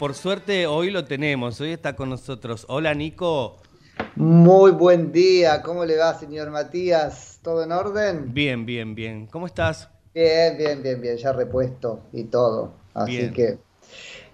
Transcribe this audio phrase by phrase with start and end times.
[0.00, 2.64] por suerte hoy lo tenemos, hoy está con nosotros.
[2.70, 3.58] Hola Nico.
[4.16, 7.38] Muy buen día, ¿cómo le va, señor Matías?
[7.42, 8.32] ¿Todo en orden?
[8.32, 9.26] Bien, bien, bien.
[9.26, 9.90] ¿Cómo estás?
[10.14, 12.72] Bien, bien, bien, bien, ya repuesto y todo.
[12.94, 13.32] Así Bien.
[13.34, 13.58] que.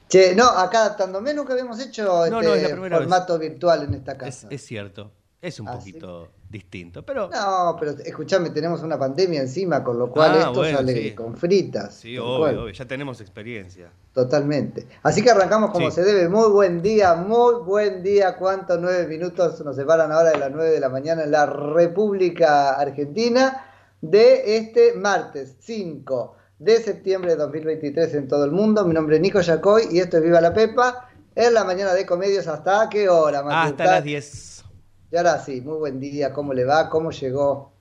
[0.09, 2.91] Che, no, acá adaptándome nunca habíamos hecho No, este no, es vez.
[2.93, 4.47] formato virtual en esta Es, casa.
[4.51, 5.11] es cierto,
[5.43, 10.33] es un poquito distinto, pero No, pero escúchame, tenemos una pandemia encima, con lo cual
[10.35, 11.15] Ah, esto bueno, sale sí.
[11.15, 11.95] con fritas.
[11.95, 13.91] sí, obvio, obvio, ya tenemos experiencia.
[14.13, 14.87] Totalmente.
[15.03, 15.97] Así que arrancamos como Sí.
[15.97, 16.29] se debe.
[16.29, 18.37] Muy buen día, muy buen día.
[18.37, 22.75] ¿Cuántos nueve minutos nos separan ahora de las nueve de la mañana en la República
[22.75, 23.65] Argentina
[24.01, 28.85] de este martes 5 de septiembre de 2023 en todo el mundo?
[28.87, 31.09] Mi nombre es Nico Yacoy y esto es Viva la Pepa.
[31.35, 33.41] En la mañana de comedios, ¿hasta qué hora?
[33.47, 34.65] Hasta las 10.
[35.11, 36.33] Y ahora sí, muy buen día.
[36.33, 36.89] ¿Cómo le va?
[36.89, 37.73] ¿Cómo llegó?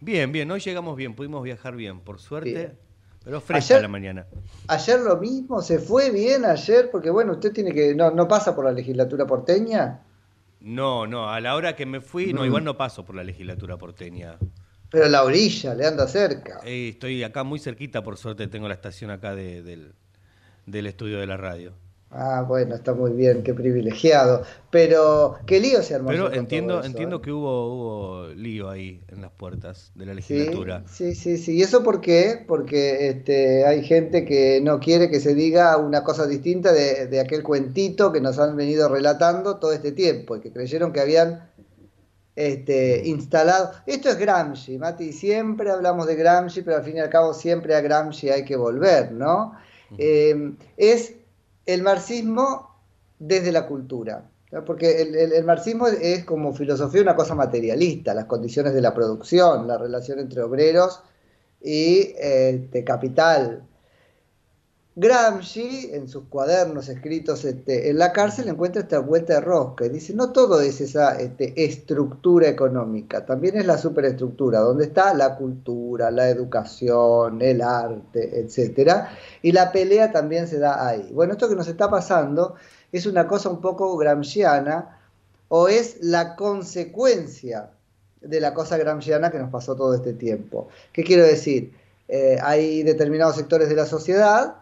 [0.00, 2.78] Bien, bien, hoy llegamos bien, pudimos viajar bien, por suerte, Bien.
[3.24, 4.26] pero fresca Ayer- la mañana.
[4.68, 7.94] Ayer lo mismo, se fue bien ayer, porque bueno, usted tiene que.
[7.94, 10.02] No, no pasa por la legislatura porteña.
[10.60, 12.46] No, no, a la hora que me fui, no, Mm.
[12.46, 14.36] igual no paso por la legislatura porteña.
[14.90, 16.60] Pero la orilla, le anda cerca.
[16.64, 19.92] Eh, estoy acá muy cerquita, por suerte tengo la estación acá de- del,
[20.66, 21.72] del estudio de la radio.
[22.10, 24.42] Ah, bueno, está muy bien, qué privilegiado.
[24.70, 26.08] Pero, qué lío se armó.
[26.08, 27.20] Pero entiendo, eso, entiendo ¿eh?
[27.22, 30.84] que hubo, hubo lío ahí en las puertas de la legislatura.
[30.86, 31.56] sí, sí, sí.
[31.56, 32.42] ¿Y eso por qué?
[32.48, 37.20] Porque este, hay gente que no quiere que se diga una cosa distinta de, de
[37.20, 41.50] aquel cuentito que nos han venido relatando todo este tiempo y que creyeron que habían
[42.38, 43.72] este, instalado.
[43.84, 45.12] Esto es Gramsci, Mati.
[45.12, 48.54] Siempre hablamos de Gramsci, pero al fin y al cabo siempre a Gramsci hay que
[48.54, 49.54] volver, ¿no?
[49.96, 51.14] Eh, es
[51.68, 52.74] el marxismo
[53.18, 54.30] desde la cultura.
[54.64, 59.76] Porque el marxismo es como filosofía una cosa materialista, las condiciones de la producción, la
[59.76, 61.02] relación entre obreros
[61.62, 63.67] y este, capital.
[65.00, 69.90] Gramsci, en sus cuadernos escritos este, en la cárcel, encuentra esta vuelta de rosca y
[69.90, 75.36] dice, no todo es esa este, estructura económica, también es la superestructura, donde está la
[75.36, 79.04] cultura, la educación, el arte, etc.
[79.40, 81.08] Y la pelea también se da ahí.
[81.12, 82.56] Bueno, esto que nos está pasando
[82.90, 84.98] es una cosa un poco gramsciana
[85.46, 87.70] o es la consecuencia
[88.20, 90.66] de la cosa gramsciana que nos pasó todo este tiempo.
[90.92, 91.72] ¿Qué quiero decir?
[92.08, 94.56] Eh, hay determinados sectores de la sociedad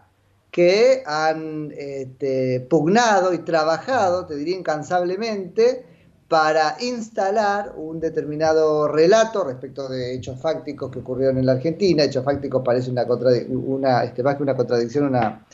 [0.51, 5.85] que han este, pugnado y trabajado, te diría incansablemente,
[6.27, 12.03] para instalar un determinado relato respecto de hechos fácticos que ocurrieron en la Argentina.
[12.03, 13.05] Hechos fácticos parece una,
[13.49, 15.45] una este, más que una contradicción, una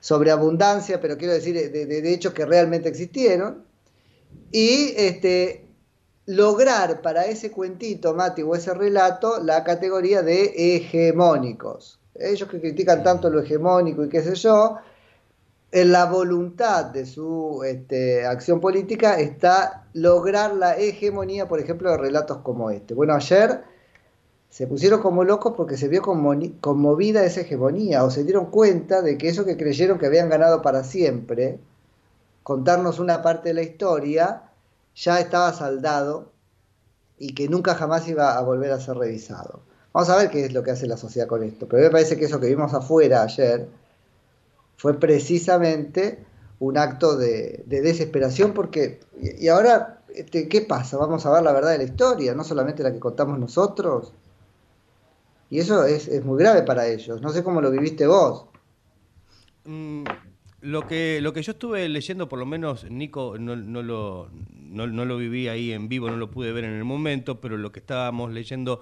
[0.00, 3.64] sobreabundancia, pero quiero decir de, hechos que realmente existieron.
[4.50, 5.66] Y este,
[6.26, 13.02] lograr para ese cuentito, Mati, o ese relato, la categoría de hegemónicos ellos que critican
[13.02, 14.78] tanto lo hegemónico y qué sé yo,
[15.70, 21.98] en la voluntad de su este, acción política está lograr la hegemonía, por ejemplo, de
[21.98, 22.94] relatos como este.
[22.94, 23.62] Bueno, ayer
[24.48, 29.18] se pusieron como locos porque se vio conmovida esa hegemonía, o se dieron cuenta de
[29.18, 31.60] que eso que creyeron que habían ganado para siempre,
[32.42, 34.42] contarnos una parte de la historia,
[34.94, 36.32] ya estaba saldado
[37.18, 39.60] y que nunca jamás iba a volver a ser revisado.
[39.98, 41.66] Vamos a ver qué es lo que hace la sociedad con esto.
[41.66, 43.66] Pero me parece que eso que vimos afuera ayer
[44.76, 46.24] fue precisamente
[46.60, 50.98] un acto de, desesperación porque, y, ahora, este, ¿qué pasa?
[50.98, 54.12] Vamos a ver la verdad de la historia, no solamente la que contamos nosotros.
[55.50, 57.20] Y eso es, muy grave para ellos.
[57.20, 58.44] No sé cómo lo viviste vos.
[59.64, 60.04] Mm,
[60.60, 64.30] lo, que, lo que yo estuve leyendo, por lo menos, Nico, no, no, lo,
[64.60, 67.56] no, no lo viví ahí en vivo, no lo pude ver en el momento, pero
[67.56, 68.80] lo que estábamos leyendo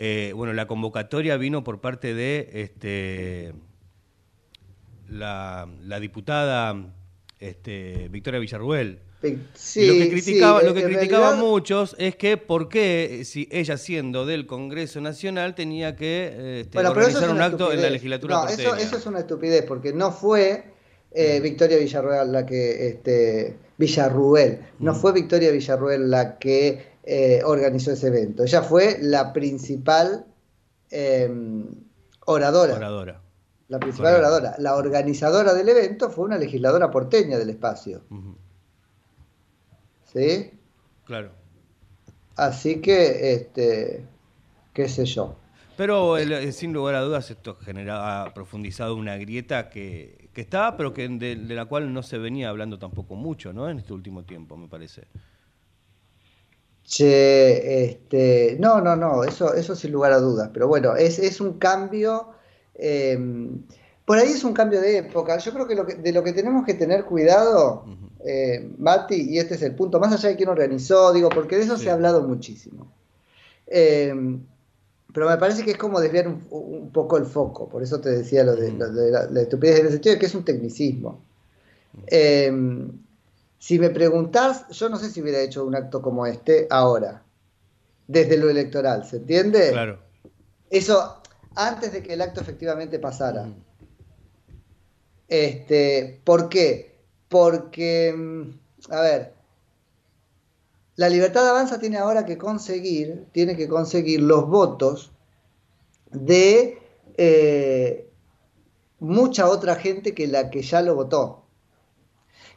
[0.00, 3.52] eh, bueno, la convocatoria vino por parte de este,
[5.08, 5.66] la,
[6.00, 6.94] diputada
[7.40, 9.00] este, Victoria Villarruel.
[9.20, 14.46] lo que criticaba, lo que criticaba muchos es que por qué, si ella siendo del
[14.46, 19.06] Congreso Nacional, tenía que este, organizar un acto en la legislatura no, eso, eso, es
[19.06, 20.62] una estupidez, porque no fue
[21.10, 22.88] eh, Victoria Villarruel la que...
[22.88, 28.42] Este, Villarruel, no fue Victoria Villarruel la que eh, organizó ese evento.
[28.42, 30.26] Ella fue la principal
[30.90, 31.64] em,
[32.26, 32.74] oradora.
[32.74, 33.22] Oradora.
[33.68, 34.56] La principal oradora.
[34.58, 38.02] La organizadora del evento fue una legisladora porteña del espacio.
[40.12, 40.50] ¿Sí?
[41.06, 41.30] Claro.
[42.36, 44.04] Así que, este,
[44.74, 45.34] qué sé yo.
[45.78, 46.16] Pero
[46.52, 47.56] sin lugar a dudas esto
[47.90, 52.18] ha profundizado una grieta que, que estaba, pero que de, de, la cual no se
[52.18, 53.70] venía hablando tampoco mucho, ¿no?
[53.70, 55.06] En este último tiempo, me parece.
[56.88, 61.38] Che, este, no, no, no, eso, eso sin lugar a dudas, pero bueno, es, es
[61.38, 62.28] un cambio,
[62.74, 63.62] em,
[64.06, 65.36] por ahí es un cambio de época.
[65.36, 67.84] Yo creo que, lo que de lo que tenemos que tener cuidado,
[68.24, 71.64] eh, Mati, y este es el punto, más allá de quién organizó, digo, porque de
[71.64, 72.90] eso se ha hablado muchísimo.
[73.66, 74.40] Em,
[75.12, 78.44] pero me parece que es como desviar un, poco el foco, por eso te decía
[78.44, 81.20] lo de, la, estupidez en el sentido de que es un tecnicismo.
[83.58, 87.22] Si me preguntás, yo no sé si hubiera hecho un acto como este ahora,
[88.06, 89.70] desde lo electoral, ¿se entiende?
[89.70, 89.98] Claro.
[90.70, 91.20] Eso
[91.54, 93.48] antes de que el acto efectivamente pasara.
[95.26, 97.00] Este, ¿Por qué?
[97.28, 99.34] Porque, mm, a ver,
[100.94, 105.12] la libertad de avanza tiene ahora que conseguir, tiene que conseguir los votos
[106.10, 106.78] de
[107.16, 108.08] eh,
[109.00, 111.44] mucha otra gente que la que ya lo votó.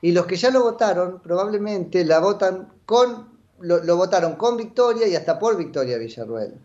[0.01, 5.15] Y los que ya lo votaron, probablemente la votan con, lo, votaron con victoria y
[5.15, 6.59] hasta por victoria Villarruel.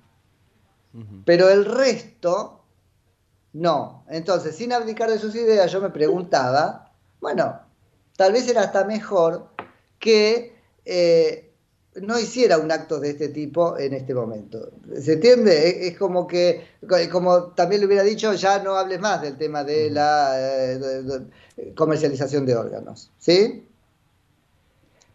[1.27, 2.63] Pero el resto,
[3.53, 4.05] no.
[4.09, 6.91] Entonces, sin abdicar de sus ideas, yo me preguntaba,
[7.21, 7.61] bueno,
[8.17, 9.51] tal vez era hasta mejor
[9.99, 11.46] que eh,
[12.03, 14.71] no hiciera un acto de este tipo en este momento.
[15.01, 15.89] ¿Se entiende?
[15.89, 16.67] Es, como que,
[17.11, 22.45] como también le hubiera dicho, ya no hables más del tema de la eh, comercialización
[22.47, 23.11] de órganos.
[23.19, 23.69] ¿Sí?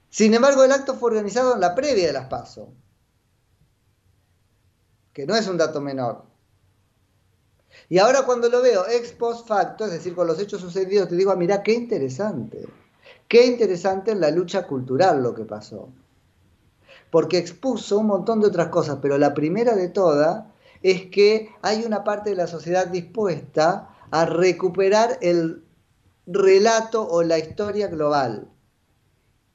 [0.10, 2.70] Sin embargo, el acto fue organizado en la previa de las PASO,
[5.14, 6.24] que no es un dato menor.
[7.88, 11.16] Y ahora cuando lo veo ex post facto, es decir, con los hechos sucedidos, te
[11.16, 12.68] digo, ah, mira, qué interesante.
[13.28, 15.90] Qué interesante en la lucha cultural lo que pasó
[17.12, 20.46] porque expuso un montón de otras cosas, pero la primera de todas
[20.82, 25.64] es que hay una parte de la sociedad dispuesta a recuperar el
[26.26, 28.48] relato o la historia global.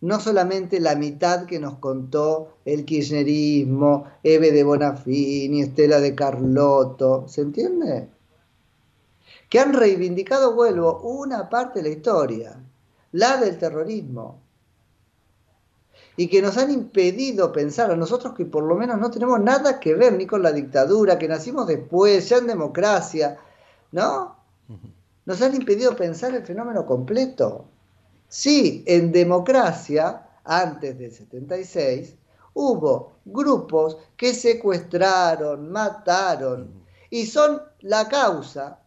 [0.01, 7.27] No solamente la mitad que nos contó el kirchnerismo, Eve de Bonafini, Estela de Carlotto,
[7.27, 8.09] ¿se entiende?
[9.49, 12.61] que han reivindicado, vuelvo, una parte de la historia,
[13.13, 14.41] la del terrorismo,
[16.17, 19.79] y que nos han impedido pensar a nosotros que por lo menos no tenemos nada
[19.79, 23.39] que ver ni con la dictadura, que nacimos después, ya en democracia,
[23.93, 24.37] ¿no?
[25.27, 27.67] Nos han impedido pensar el fenómeno completo.
[28.29, 32.15] Sí, en democracia, antes del 76,
[32.55, 38.81] hubo grupos que secuestraron, mataron, y son la causa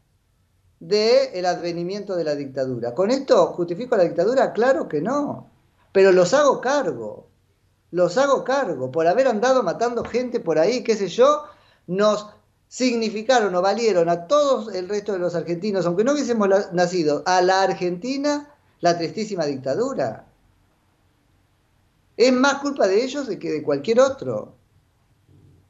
[0.79, 2.95] del advenimiento de la dictadura.
[2.95, 4.51] ¿Con esto justifico la dictadura?
[4.53, 5.47] Claro que no,
[5.99, 7.27] pero los hago cargo,
[7.91, 11.43] los hago cargo, por haber andado matando gente por ahí, qué sé yo,
[11.87, 12.25] nos
[12.69, 17.41] significaron o valieron a todos el resto de los argentinos, aunque no hubiésemos nacido, a
[17.41, 20.25] la Argentina la tristísima dictadura.
[22.15, 24.53] Es más culpa de ellos que de cualquier otro.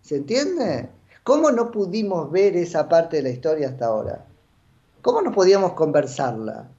[0.03, 0.91] ¿Se entiende?
[1.23, 4.27] ¿Cómo no pudimos ver esa parte de la historia hasta ahora?
[5.01, 6.69] ¿Cómo no podíamos conversarla?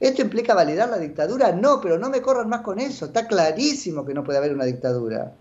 [0.00, 1.52] ¿Esto implica validar la dictadura?
[1.52, 3.04] No, pero no me corran más con eso.
[3.04, 5.34] Está clarísimo que no puede haber una dictadura.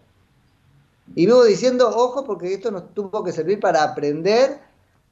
[1.16, 4.60] Y vivo diciendo, ojo, porque esto nos tuvo que servir para aprender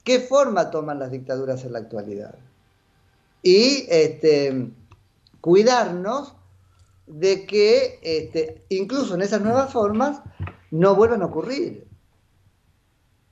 [0.04, 2.36] qué forma toman las dictaduras en la actualidad.
[3.42, 4.70] Y este,
[5.40, 6.34] cuidarnos
[7.08, 10.20] de que este, incluso en esas nuevas formas
[10.72, 11.88] no vuelvan a ocurrir.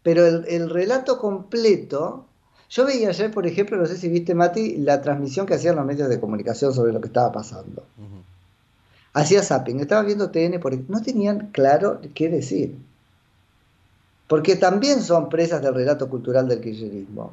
[0.02, 2.30] Pero el, el relato completo,
[2.76, 5.86] yo veía ayer, por ejemplo, no sé si viste, Mati, la transmisión que hacían los
[5.86, 7.86] medios de comunicación sobre lo que estaba pasando.
[9.14, 12.78] Hacía zapping, estaba viendo TN, porque no tenían claro qué decir.
[14.28, 17.32] Porque también son presas del relato cultural del kirchnerismo.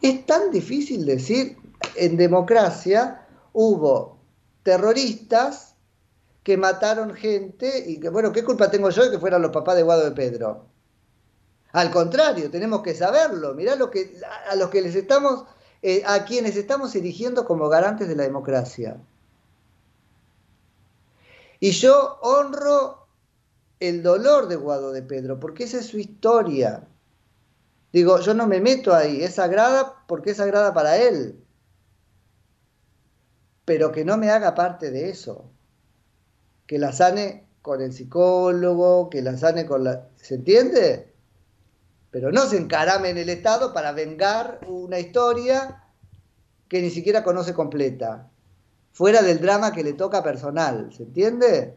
[0.00, 1.58] Es tan difícil decir,
[1.94, 4.16] en democracia hubo
[4.64, 5.76] terroristas
[6.42, 9.76] que mataron gente y que, bueno, ¿qué culpa tengo yo de que fueran los papás
[9.76, 10.71] de Guado de Pedro?
[11.72, 13.54] Al contrario, tenemos que saberlo.
[13.54, 15.44] Mirá lo que, a los que les estamos,
[15.80, 18.98] eh, a quienes estamos erigiendo como garantes de la democracia.
[21.60, 23.06] Y yo honro
[23.80, 26.86] el dolor de Guado de Pedro, porque esa es su historia.
[27.92, 31.42] Digo, yo no me meto ahí, es sagrada porque es sagrada para él.
[33.64, 35.50] Pero que no me haga parte de eso.
[36.66, 40.08] Que la sane con el psicólogo, que la sane con la...
[40.16, 41.11] ¿Se entiende?
[42.12, 45.82] Pero no se encarame en el Estado para vengar una historia
[46.68, 48.28] que ni siquiera conoce completa.
[48.92, 50.92] Fuera del drama que le toca personal.
[50.92, 51.74] ¿Se entiende?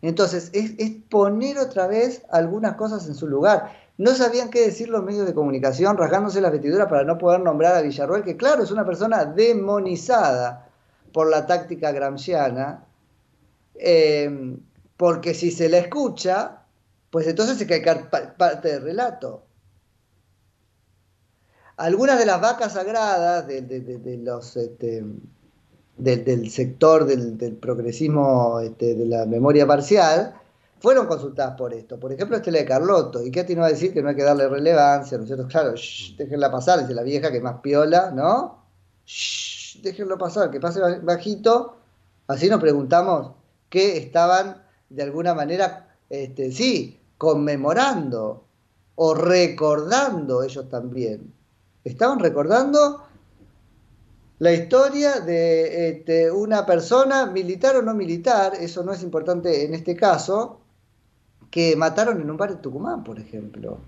[0.00, 0.72] Entonces, es,
[1.10, 3.72] poner otra vez algunas cosas en su lugar.
[3.98, 7.74] No sabían qué decir los medios de comunicación, rasgándose las vestiduras para no poder nombrar
[7.74, 10.66] a Villarroel, que claro, es una persona demonizada
[11.12, 12.86] por la táctica gramsciana,
[13.74, 14.56] eh,
[14.96, 16.59] porque si se la escucha,
[17.10, 19.44] pues entonces se cae pa- parte del relato.
[21.76, 25.02] Algunas de las vacas sagradas de, de- de- de los, este,
[25.96, 30.34] del, sector del, del progresismo este, de la memoria parcial
[30.78, 31.98] fueron consultadas por esto.
[31.98, 33.24] Por ejemplo, Estela de Carlotto.
[33.24, 35.16] ¿Y qué tiene a decir que no hay que darle relevancia?
[35.16, 35.46] ¿No es cierto?
[35.46, 38.62] Claro, shh, déjenla pasar, dice la vieja que más piola, ¿no?
[39.06, 41.76] Shh, déjenlo pasar, que pase baj- bajito.
[42.26, 43.32] Así nos preguntamos
[43.70, 48.46] qué estaban de alguna manera, este, sí, conmemorando
[48.94, 51.34] o recordando ellos también.
[51.84, 53.04] Estaban recordando
[54.38, 59.74] la historia de este, una persona, militar o no militar, eso no es importante en
[59.74, 60.60] este caso,
[61.50, 63.80] que mataron en un bar de Tucumán, por ejemplo.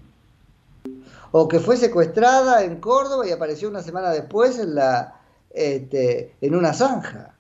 [1.31, 6.55] O que fue secuestrada en Córdoba y apareció una semana después en, la, este, en
[6.55, 7.35] una zanja.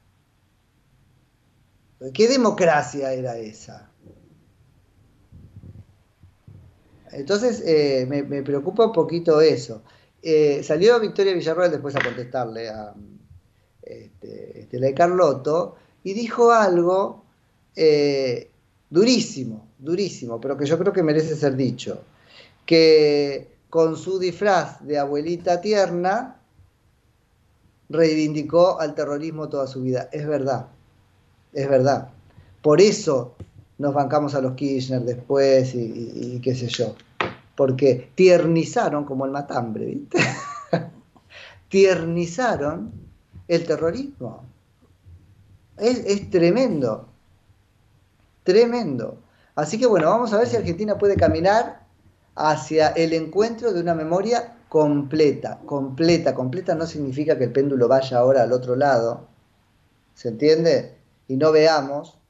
[2.15, 3.92] ¿Qué democracia era esa?
[7.13, 9.83] Entonces eh, me, preocupa un poquito eso.
[10.23, 12.95] Eh, salió Victoria Villarroel después a contestarle a
[13.83, 17.25] este, este, la de Carlotto y dijo algo
[17.77, 18.51] eh,
[18.89, 22.03] durísimo, durísimo, pero que yo creo que merece ser dicho.
[22.65, 26.41] Que con su disfraz de abuelita tierna
[27.89, 30.09] reivindicó al terrorismo toda su vida.
[30.13, 30.69] Es verdad,
[31.53, 32.11] es verdad.
[32.63, 33.35] Por eso
[33.83, 36.95] nos bancamos a los Kirchner después y, qué sé yo.
[37.57, 40.19] Porque tiernizaron como el matambre, ¿viste?
[41.69, 42.93] tiernizaron
[43.49, 44.45] el terrorismo.
[45.77, 47.09] Es, es tremendo.
[48.45, 49.19] Tremendo.
[49.57, 51.83] Así que bueno, vamos a ver si Argentina puede caminar
[52.37, 55.59] hacia el encuentro de una memoria completa.
[55.67, 59.27] Completa, completa no significa que el péndulo vaya ahora al otro lado.
[60.15, 60.99] ¿Se entiende?
[61.27, 62.21] Y no veamos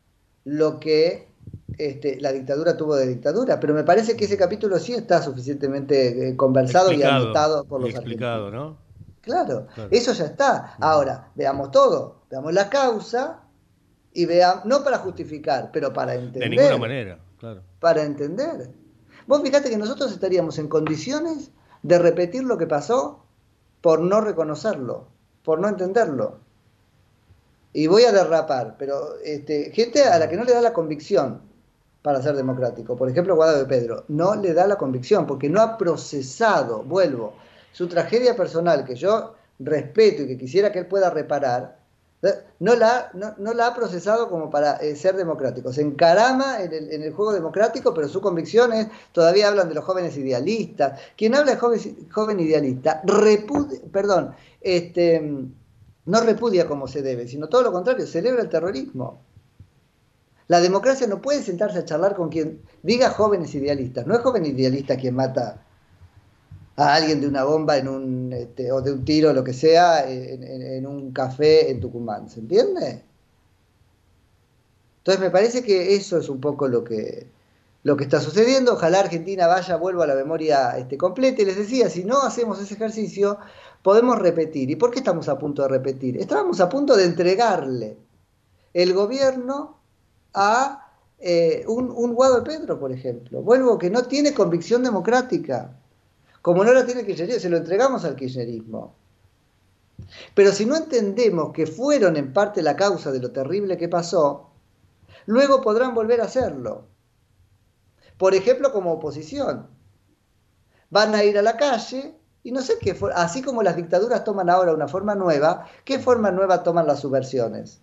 [0.44, 1.31] lo que
[1.78, 6.28] este, la dictadura tuvo de dictadura, pero me parece que ese capítulo sí está suficientemente
[6.28, 8.76] eh, conversado Explicado, y anotado por los explicado, argentinos.
[8.76, 8.92] ¿no?
[9.20, 9.88] Claro, Claro.
[9.92, 10.74] eso ya está.
[10.80, 13.40] Ahora, veamos todo, veamos la causa
[14.12, 16.42] y veamos, no para justificar, pero para entender.
[16.42, 17.62] De ninguna manera, claro.
[17.78, 18.70] Para entender.
[19.26, 21.52] Vos fíjate que nosotros estaríamos en condiciones
[21.82, 23.24] de repetir lo que pasó
[23.80, 25.06] por no reconocerlo,
[25.44, 26.40] por no entenderlo.
[27.72, 31.51] Y voy a derrapar, pero este, gente a la que no le da la convicción
[32.02, 35.60] para ser democrático, por ejemplo Guado de Pedro, no le da la convicción porque no
[35.60, 37.34] ha procesado, vuelvo,
[37.72, 41.78] su tragedia personal que yo respeto y que quisiera que él pueda reparar,
[42.22, 42.34] ¿eh?
[42.58, 45.72] no la, no, no la ha procesado como para eh, ser democrático.
[45.72, 49.74] Se encarama en el, en el juego democrático, pero su convicción es, todavía hablan de
[49.74, 51.00] los jóvenes idealistas.
[51.16, 55.20] Quien habla de joven, joven idealista, repudia, perdón, este,
[56.04, 59.20] no repudia como se debe, sino todo lo contrario, celebra el terrorismo.
[60.52, 64.06] La democracia no puede sentarse a charlar con quien diga jóvenes idealistas.
[64.06, 65.64] No es joven idealista quien mata
[66.76, 70.06] a alguien de una bomba en un, este, o de un tiro, lo que sea,
[70.06, 72.28] en, un café en Tucumán.
[72.28, 73.02] ¿Se entiende?
[74.98, 77.28] Entonces me parece que eso es un poco lo que,
[77.82, 78.74] lo que está sucediendo.
[78.74, 81.40] Ojalá Argentina vaya, vuelva a la memoria este, completa.
[81.40, 83.38] Y les decía, si no hacemos ese ejercicio,
[83.82, 84.68] podemos repetir.
[84.68, 86.18] ¿Y por qué estamos a punto de repetir?
[86.18, 87.96] Estábamos a punto de entregarle
[88.74, 89.80] el gobierno
[90.34, 93.42] a eh, un, un Guado de Pedro, por ejemplo.
[93.42, 95.76] Vuelvo que no tiene convicción democrática.
[96.40, 98.94] Como no la tiene el kirchnerismo, se lo entregamos al kirchnerismo.
[100.34, 104.50] Pero si no entendemos que fueron en parte la causa de lo terrible que pasó,
[105.26, 106.86] luego podrán volver a hacerlo.
[108.18, 109.68] Por ejemplo, como oposición.
[110.90, 114.50] Van a ir a la calle y no sé qué, así como las dictaduras toman
[114.50, 117.80] ahora una forma nueva, ¿qué forma nueva toman las subversiones?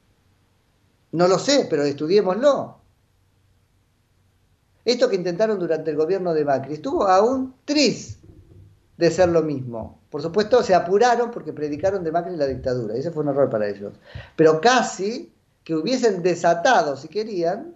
[1.11, 2.77] No lo sé, pero estudiémoslo.
[4.85, 8.17] Esto que intentaron durante el gobierno de Macri estuvo a un tris
[8.97, 9.99] de ser lo mismo.
[10.09, 12.95] Por supuesto, se apuraron porque predicaron de Macri la dictadura.
[12.95, 13.93] Ese fue un error para ellos.
[14.35, 15.31] Pero casi
[15.63, 17.75] que hubiesen desatado, si querían,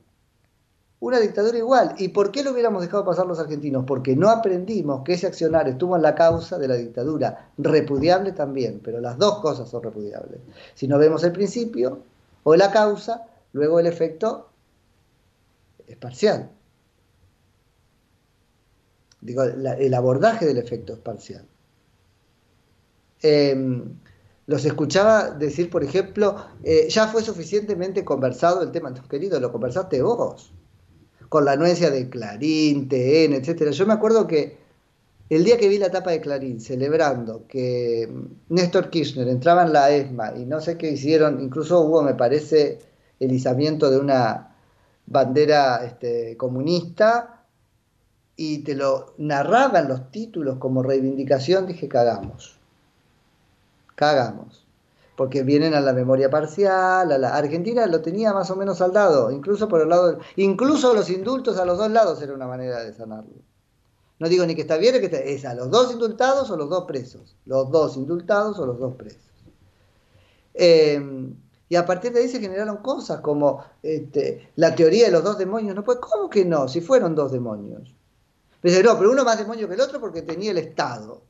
[0.99, 1.95] una dictadura igual.
[1.97, 3.83] ¿Y por qué lo hubiéramos dejado pasar los argentinos?
[3.85, 7.49] Porque no aprendimos que ese accionar estuvo en la causa de la dictadura.
[7.57, 10.39] Repudiable también, pero las dos cosas son repudiables.
[10.73, 11.99] Si no vemos el principio
[12.43, 14.49] o la causa, luego el efecto
[15.87, 16.51] es parcial.
[19.21, 21.47] Digo, el abordaje del efecto es parcial.
[23.21, 23.55] Eh,
[24.45, 30.01] los escuchaba decir, por ejemplo, eh, ya fue suficientemente conversado el tema, querido, lo conversaste
[30.01, 30.53] vos,
[31.29, 33.71] con la anuencia de Clarín, TN, etcétera.
[33.71, 34.57] Yo me acuerdo que
[35.35, 38.11] el día que vi la tapa de Clarín celebrando que
[38.49, 42.79] Néstor Kirchner entraba en la ESMA y no sé qué hicieron, incluso hubo, me parece,
[43.19, 44.55] el izamiento de una
[45.05, 47.45] bandera este, comunista
[48.35, 52.59] y te lo narraban los títulos como reivindicación, dije, cagamos.
[53.95, 54.65] Cagamos.
[55.15, 59.31] Porque vienen a la memoria parcial, a la Argentina lo tenía más o menos saldado,
[59.31, 62.93] incluso por el lado, incluso los indultos a los dos lados era una manera de
[62.93, 63.52] sanarlo.
[64.23, 66.55] No digo ni que está bien, ni que está, es a los dos indultados o
[66.55, 69.19] los dos presos, los dos indultados o los dos presos.
[70.53, 71.29] Eh,
[71.67, 75.37] y a partir de ahí se generaron cosas como este, la teoría de los dos
[75.37, 75.75] demonios.
[75.75, 76.69] No, pues, ¿cómo que no?
[76.69, 77.93] Si fueron dos demonios.
[78.63, 81.21] Dice, no, pero uno más demonio que el otro porque tenía el Estado.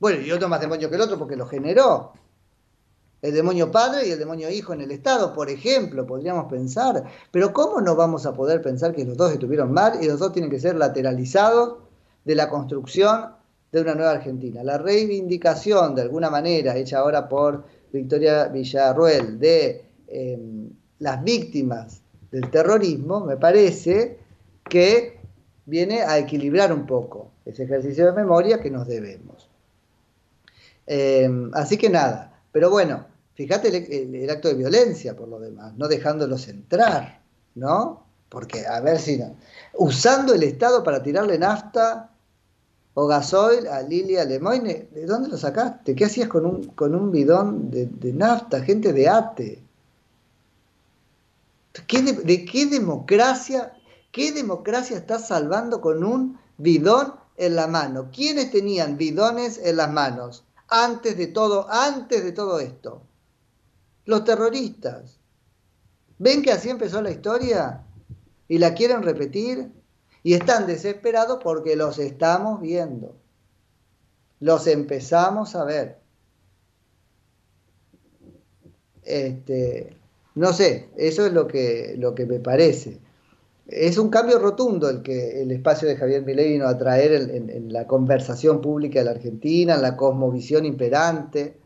[0.00, 2.14] Bueno, y otro más demonio que el otro porque lo generó.
[3.20, 7.04] El demonio padre y el demonio hijo en el Estado, por ejemplo, podríamos pensar.
[7.30, 10.32] Pero ¿cómo no vamos a poder pensar que los dos estuvieron mal y los dos
[10.32, 11.91] tienen que ser lateralizados
[12.24, 13.30] de la construcción
[13.70, 14.62] de una nueva Argentina?
[14.62, 20.38] La reivindicación, de alguna manera, hecha ahora por Victoria Villarruel, de eh,
[20.98, 24.18] las víctimas del terrorismo, me parece
[24.64, 25.20] que
[25.66, 29.48] viene a equilibrar un poco ese ejercicio de memoria que nos debemos.
[30.86, 35.74] Eh, así que nada, pero bueno, fíjate el, el, acto de violencia por lo demás,
[35.76, 37.20] no dejándolos entrar,
[37.54, 38.04] ¿no?
[38.28, 39.36] Porque, a ver si no,
[39.74, 42.10] usando el Estado para tirarle nafta
[42.94, 45.94] o gasoil a Lilia Lemoyne, ¿de dónde lo sacaste?
[45.94, 49.62] ¿Qué hacías con un, con un bidón de, de nafta, gente de ATE?
[51.86, 53.72] ¿Qué de, ¿De qué democracia
[54.12, 58.10] ¿Qué democracia está salvando con un bidón en la mano?
[58.12, 63.02] ¿Quiénes tenían bidones en las manos antes de todo, antes de todo esto?
[64.04, 65.18] Los terroristas.
[66.18, 67.84] ¿Ven que así empezó la historia?
[68.48, 69.72] ¿Y la quieren repetir?
[70.22, 73.16] Y están desesperados porque los estamos viendo.
[74.40, 75.98] Los empezamos a ver.
[79.04, 79.96] Este,
[80.34, 82.98] no sé, eso es lo que, lo que me parece.
[83.66, 87.72] Es un cambio rotundo el que el espacio de Javier Milei vino a traer en,
[87.72, 91.56] la conversación pública de la Argentina, en la cosmovisión imperante.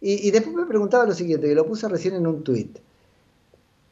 [0.00, 2.78] Y, y después me preguntaba lo siguiente, que lo puse recién en un tuit.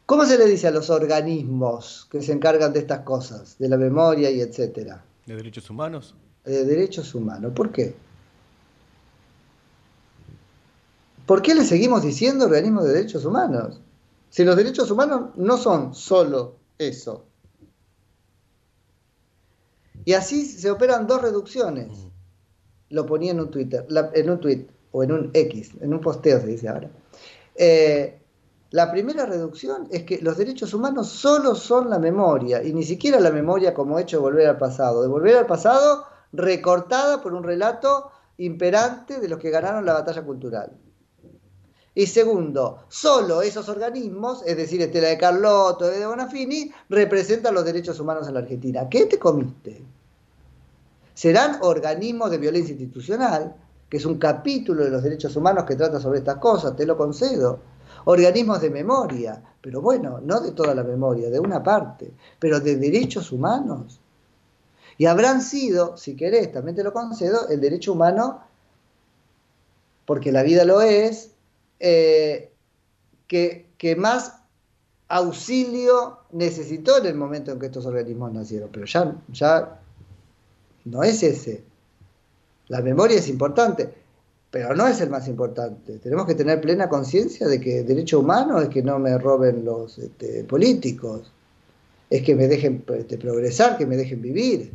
[0.06, 3.76] ¿Cómo se le dice a los organismos que se encargan de estas cosas, de la
[3.76, 5.04] memoria y etcétera?
[5.26, 6.14] ¿De derechos humanos?
[6.46, 7.52] de derechos humanos.
[7.54, 7.94] ¿Por qué?
[11.26, 13.80] ¿Por qué le seguimos diciendo organismos de derechos humanos?
[14.30, 17.24] Si los derechos humanos no son solo eso.
[20.04, 22.06] Y así se operan dos reducciones.
[22.90, 26.40] Lo ponía en un Twitter, en un tweet o en un X, en un posteo
[26.40, 26.88] se dice ahora.
[27.56, 28.20] Eh,
[28.70, 33.20] la primera reducción es que los derechos humanos solo son la memoria, y ni siquiera
[33.20, 35.02] la memoria como hecho de volver al pasado.
[35.02, 40.22] De volver al pasado recortada por un relato imperante de los que ganaron la batalla
[40.22, 40.72] cultural.
[41.94, 47.98] Y segundo, solo esos organismos, es decir, Estela de Carlotto, de Bonafini, representan los derechos
[48.00, 48.86] humanos en la Argentina.
[48.90, 49.82] ¿Qué te comiste?
[51.14, 53.56] Serán organismos de violencia institucional,
[53.88, 56.98] que es un capítulo de los derechos humanos que trata sobre estas cosas, te lo
[56.98, 57.60] concedo.
[58.08, 62.76] Organismos de memoria, pero bueno, no de toda la memoria, de una parte, pero de
[62.76, 64.00] derechos humanos.
[64.96, 68.42] Y habrán sido, si querés, también te lo concedo, el derecho humano,
[70.04, 71.32] porque la vida lo es,
[71.80, 72.52] eh,
[73.26, 74.36] que, que más
[75.08, 78.70] auxilio necesitó en el momento en que estos organismos nacieron.
[78.72, 79.80] Pero ya, ya
[80.84, 81.64] no es ese.
[82.68, 84.05] La memoria es importante,
[84.56, 85.98] pero no es el más importante.
[85.98, 89.98] Tenemos que tener plena conciencia de que derecho humano es que no me roben los
[89.98, 91.30] este, políticos,
[92.08, 94.72] es que me dejen este, progresar, que me dejen vivir.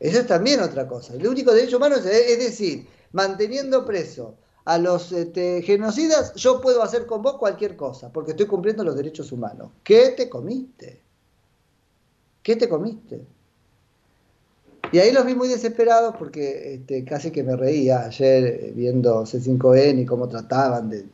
[0.00, 1.14] Eso es también otra cosa.
[1.14, 6.82] El único derecho humano es, es decir, manteniendo preso a los este, genocidas, yo puedo
[6.82, 9.70] hacer con vos cualquier cosa, porque estoy cumpliendo los derechos humanos.
[9.84, 11.00] ¿Qué te comiste?
[12.42, 13.20] ¿Qué te comiste?
[14.92, 19.22] Y ahí los vi muy desesperados porque este, casi que me reía ayer eh, viendo
[19.24, 21.04] C5N y cómo trataban de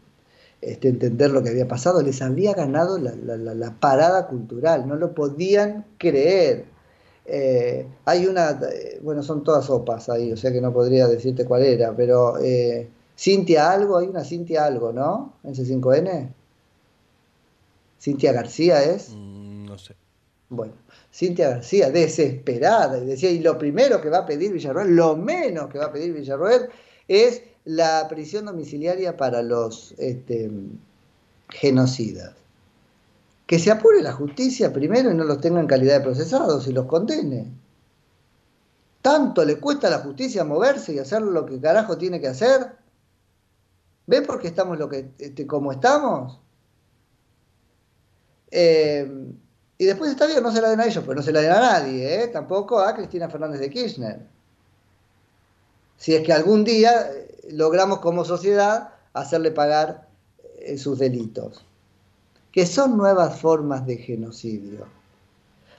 [0.61, 2.01] este, entender lo que había pasado.
[2.03, 6.67] Les había ganado la, la- la- la parada cultural, no lo podían creer.
[7.27, 11.45] Eh, hay una, eh, bueno, son todas sopas ahí, o sea que no podría decirte
[11.47, 15.33] cuál era, pero eh, Cintia algo, hay una Cintia algo, ¿no?
[15.43, 16.29] En C5N.
[18.01, 19.11] Cintia García es.
[19.15, 19.95] Mm, no sé.
[20.51, 20.75] Bueno,
[21.14, 25.70] Cintia García, desesperada, y decía, y lo primero que va a pedir Villarroel, lo menos
[25.70, 26.68] que va a pedir Villarroel,
[27.07, 30.50] es la prisión domiciliaria para los este,
[31.50, 32.35] genocidas.
[33.46, 36.72] Que se apure la justicia primero y no los tenga en calidad de procesados y
[36.72, 37.53] los condene.
[39.00, 42.72] Tanto le cuesta a la justicia moverse y hacer lo que carajo tiene que hacer.
[44.07, 46.40] ¿Ve por qué estamos lo que, este, como estamos?
[48.50, 49.09] Eh,
[49.85, 51.53] y después está bien, no se la den a ellos, pues no se la den
[51.53, 52.29] a nadie, ¿eh?
[52.29, 54.27] tampoco a Cristina Fernández de Kirchner.
[55.99, 60.09] Si es que algún día eh, logramos como sociedad hacerle pagar
[60.59, 61.66] eh, sus delitos,
[62.51, 64.87] que son nuevas formas de genocidio.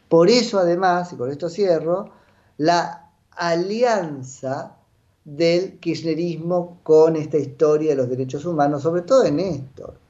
[0.07, 2.11] Por eso además, y con esto cierro,
[2.57, 4.75] la alianza
[5.23, 10.04] del kirchnerismo con esta historia de los derechos humanos, sobre todo en Néstor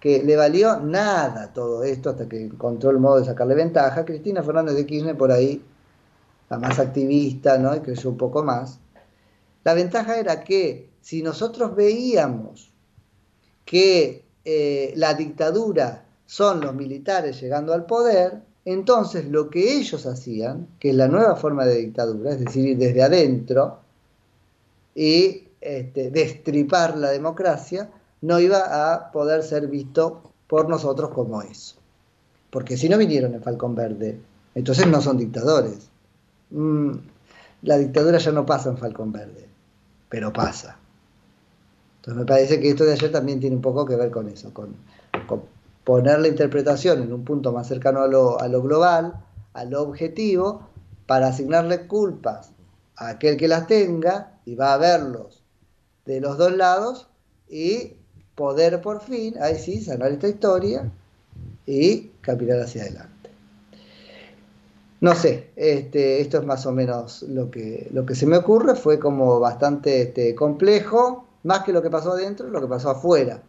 [0.00, 4.04] que le valió nada todo esto hasta que encontró el modo de sacarle ventaja.
[4.04, 5.62] Cristina Fernández de Kirchner por ahí,
[6.48, 7.74] la más activista, ¿no?
[7.74, 8.78] Y creció un poco más.
[9.64, 12.70] La ventaja era que si nosotros veíamos
[13.64, 20.68] que eh, la dictadura son los militares llegando al poder, entonces lo que ellos hacían,
[20.78, 23.78] que es la nueva forma de dictadura, es decir, ir desde adentro
[24.94, 31.76] y este, destripar la democracia, no iba a poder ser visto por nosotros como eso.
[32.50, 34.20] Porque si no vinieron en Falcón Verde,
[34.54, 35.90] entonces no son dictadores.
[36.50, 36.92] Mm,
[37.62, 39.48] la dictadura ya no pasa en Falcón Verde,
[40.08, 40.78] pero pasa.
[41.96, 44.54] Entonces me parece que esto de ayer también tiene un poco que ver con eso,
[44.54, 44.76] con,
[45.84, 49.24] poner la interpretación en un punto más cercano a lo, a lo global,
[49.54, 50.68] a lo objetivo,
[51.06, 52.52] para asignarle culpas
[52.96, 55.42] a aquel que las tenga y va a verlos
[56.04, 57.08] de los dos lados
[57.48, 57.94] y
[58.36, 60.88] poder por fin, ahí sí, sanar esta historia
[61.66, 63.30] y caminar hacia adelante.
[65.00, 68.76] No sé, este, esto es más o menos lo que, lo que se me ocurre,
[68.76, 73.42] fue como bastante este, complejo, más que lo que pasó adentro, lo que pasó afuera,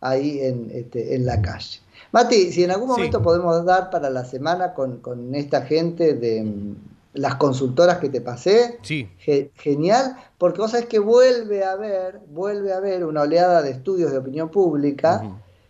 [0.00, 1.80] ahí en, este, en la calle.
[2.12, 6.74] Mati, si en algún momento podemos dar para la semana con, con esta gente de
[7.14, 9.08] las consultoras que te pasé, Sí.
[9.18, 13.70] Ge- genial, porque vos sabés que vuelve a haber, vuelve a haber una oleada de
[13.70, 15.22] estudios de opinión pública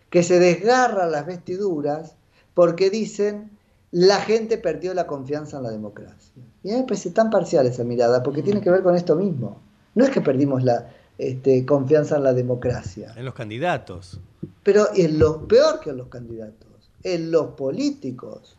[0.09, 2.15] que se desgarran las vestiduras
[2.53, 3.51] porque dicen
[3.91, 6.33] la gente perdió la confianza en la democracia.
[6.63, 9.15] Y a mí me parece tan parcial esa mirada, porque tiene que ver con esto
[9.15, 9.57] mismo.
[9.95, 14.19] No es que perdimos la este, confianza en la democracia, En los candidatos.
[14.61, 16.67] pero es lo peor que en los candidatos,
[17.03, 18.57] en los políticos.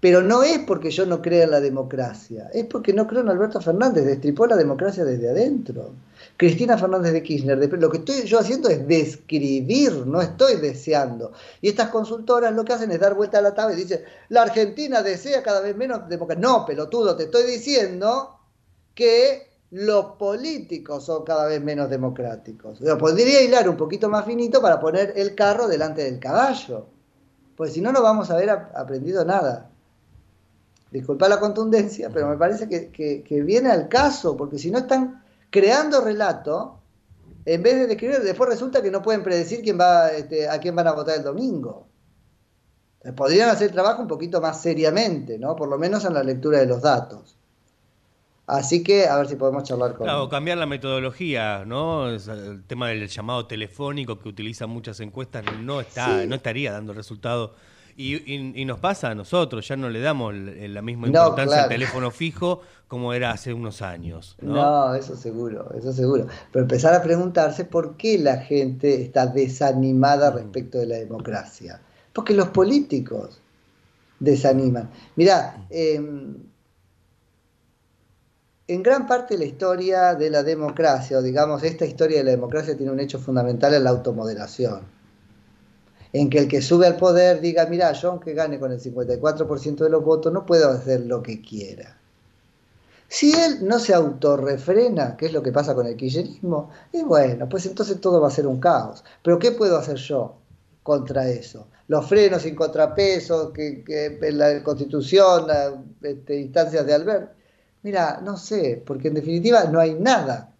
[0.00, 3.30] Pero no es porque yo no crea en la democracia, es porque no creo en
[3.30, 5.90] Alberto Fernández, destripó la democracia desde adentro.
[6.36, 11.32] Cristina Fernández de Kirchner, lo que estoy yo haciendo es describir, no estoy deseando.
[11.60, 14.42] Y estas consultoras lo que hacen es dar vuelta a la tabla y dicen, la
[14.42, 16.40] Argentina desea cada vez menos democracia.
[16.42, 18.38] No, pelotudo, te estoy diciendo
[18.94, 22.78] que los políticos son cada vez menos democráticos.
[22.98, 26.86] Podría hilar un poquito más finito para poner el carro delante del caballo.
[27.56, 29.70] Pues si no, no vamos a haber ap- aprendido nada.
[30.90, 34.78] Disculpa la contundencia, pero me parece que, que- que viene al caso, porque si no
[34.78, 36.78] están creando relato,
[37.44, 40.74] en vez de describir, después resulta que no pueden predecir quién va, este, a quién
[40.76, 41.86] van a votar el domingo.
[43.16, 45.54] Podrían hacer el trabajo un poquito más seriamente, ¿no?
[45.56, 47.36] Por lo menos en la lectura de los datos.
[48.46, 52.08] Así que a ver si podemos charlar con Claro, cambiar la metodología, ¿no?
[52.08, 56.26] El tema del llamado telefónico que utilizan muchas encuestas no está, Sí.
[56.26, 57.54] no estaría dando resultado.
[58.00, 61.64] Y, y- y nos pasa a nosotros, ya no le damos la misma No, importancia
[61.64, 64.36] al teléfono fijo como era hace unos años.
[64.40, 64.54] ¿no?
[64.54, 66.26] No, eso seguro, eso seguro.
[66.52, 71.80] Pero empezar a preguntarse por qué la gente está desanimada respecto de la democracia.
[72.12, 73.42] Porque los políticos
[74.20, 74.90] desaniman.
[75.16, 76.36] Mirá, em,
[78.68, 82.30] en gran parte de la historia de la democracia, o digamos, esta historia de la
[82.30, 84.82] democracia tiene un hecho fundamental en la automoderación.
[86.12, 89.76] En que el que sube al poder diga, mira, yo aunque gane con el 54%
[89.76, 91.98] de los votos, no puedo hacer lo que quiera.
[93.08, 97.48] Si él no se autorrefrena, que es lo que pasa con el kirchnerismo, y bueno,
[97.48, 99.02] pues entonces todo va a ser un caos.
[99.22, 100.36] Pero ¿qué puedo hacer yo
[100.82, 101.68] contra eso?
[101.88, 105.46] Los frenos sin contrapesos, que, la Constitución,
[106.02, 107.32] este, instancias de Albert.
[107.82, 110.54] Mira, no sé, porque en definitiva no hay nada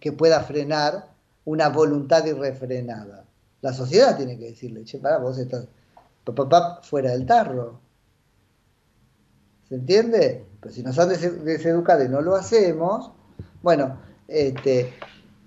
[0.00, 1.10] que pueda frenar
[1.44, 3.19] una voluntad irrefrenada.
[3.62, 5.66] La sociedad tiene que decirle, che, pará, vos estás
[6.24, 7.80] pa, pa, pa, fuera del tarro.
[9.68, 10.46] ¿Se entiende?
[10.60, 13.12] Pero si nos han des- deseducado y no lo hacemos,
[13.62, 14.92] bueno, este,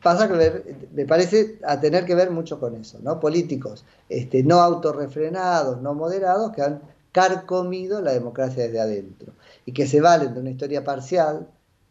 [0.02, 3.19] pasa que me parece a tener que ver mucho con eso, ¿no?
[3.19, 9.34] Políticos este, no autorrefrenados, no moderados, que han carcomido la democracia desde adentro
[9.65, 11.47] y que se valen de una historia parcial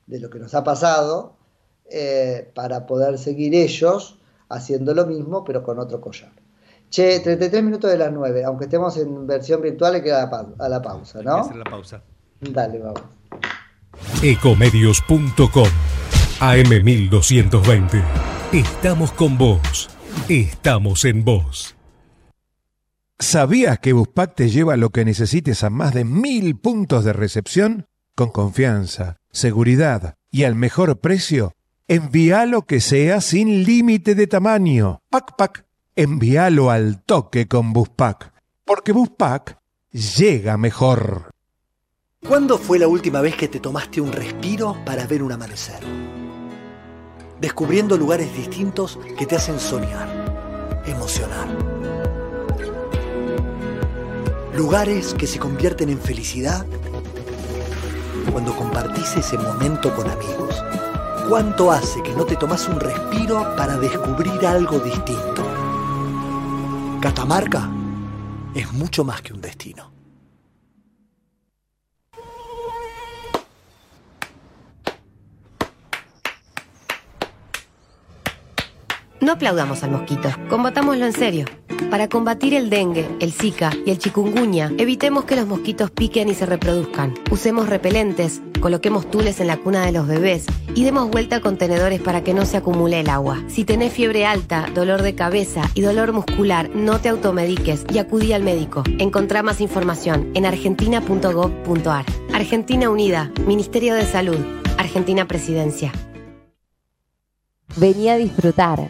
[0.07, 1.35] de lo que nos ha pasado
[1.91, 4.19] eh, para poder seguir ellos
[4.53, 6.33] haciendo lo mismo, pero con otro collar.
[6.91, 10.21] Che, 33 minutos de las 9, aunque estemos en versión virtual, hay que ir a
[10.25, 11.37] la, pau- a la pausa, Hay que ¿no?
[11.37, 12.03] hacer la pausa.
[12.41, 13.03] Dale, vamos.
[14.23, 15.69] Ecomedios.com
[16.41, 18.03] AM1220.
[18.53, 19.89] Estamos con vos.
[20.29, 21.75] Estamos en vos.
[23.19, 27.87] ¿Sabías que Buspack te lleva lo que necesites a más de mil puntos de recepción?
[28.15, 31.55] Con confianza, seguridad y al mejor precio.
[31.89, 35.01] Envía lo que sea sin límite de tamaño.
[35.11, 35.67] Pac Pac.
[35.97, 38.33] Envíalo al toque con Buspack.
[38.65, 39.59] Porque Buspack
[39.91, 41.31] llega mejor.
[42.27, 45.81] ¿Cuándo fue la última vez que te tomaste un respiro para ver un amanecer?
[47.41, 51.49] Descubriendo lugares distintos que te hacen soñar, emocionar.
[54.57, 56.65] Lugares que se convierten en felicidad
[58.31, 60.63] cuando compartís ese momento con amigos.
[61.33, 65.43] ¿Cuánto hace que no te tomas un respiro para descubrir algo distinto?
[67.01, 67.71] Catamarca
[68.55, 69.91] es mucho más que un destino.
[79.23, 81.47] No aplaudamos al mosquito, combatámoslo en serio.
[81.91, 86.35] Para combatir el dengue, el zika y el chikungunya, evitemos que los mosquitos piquen y
[86.35, 87.15] se reproduzcan.
[87.31, 92.01] Usemos repelentes, coloquemos tules en la cuna de los bebés y demos vuelta a contenedores
[92.01, 93.43] para que no se acumule el agua.
[93.49, 98.33] Si tenés fiebre alta, dolor de cabeza y dolor muscular, no te automediques y acudí
[98.33, 98.85] al médico.
[98.99, 102.07] Encontrá más información en argentina.gov.ar.
[102.33, 104.39] Argentina Unida, Ministerio de Salud,
[104.79, 105.93] Argentina Presidencia.
[107.77, 108.89] Vení a disfrutar,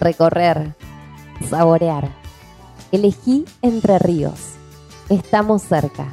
[0.00, 0.74] recorrer,
[1.48, 2.10] saborear.
[2.92, 4.52] Elegí Entre Ríos.
[5.08, 6.12] Estamos cerca.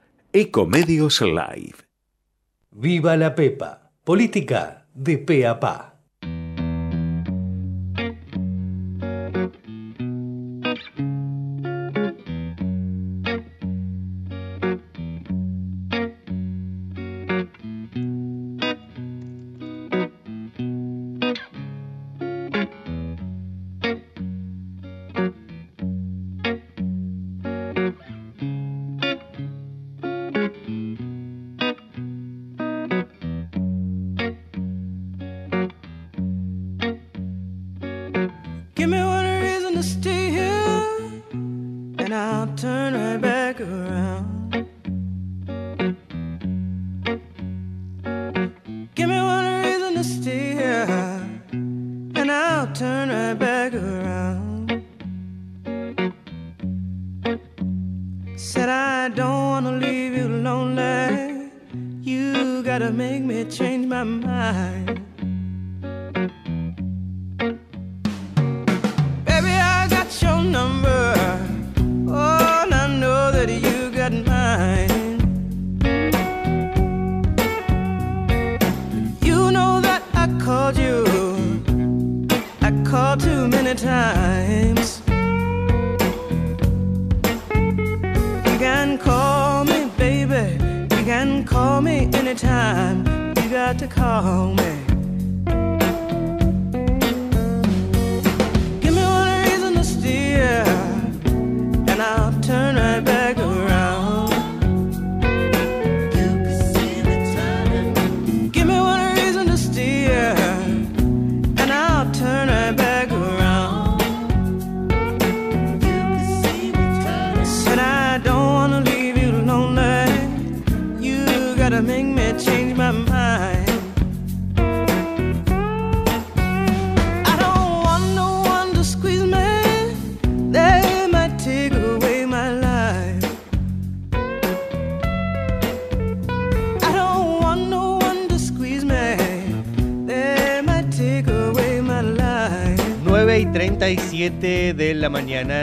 [0.33, 1.75] Ecomedios Live.
[2.71, 5.90] Viva la Pepa, política de pe a pa.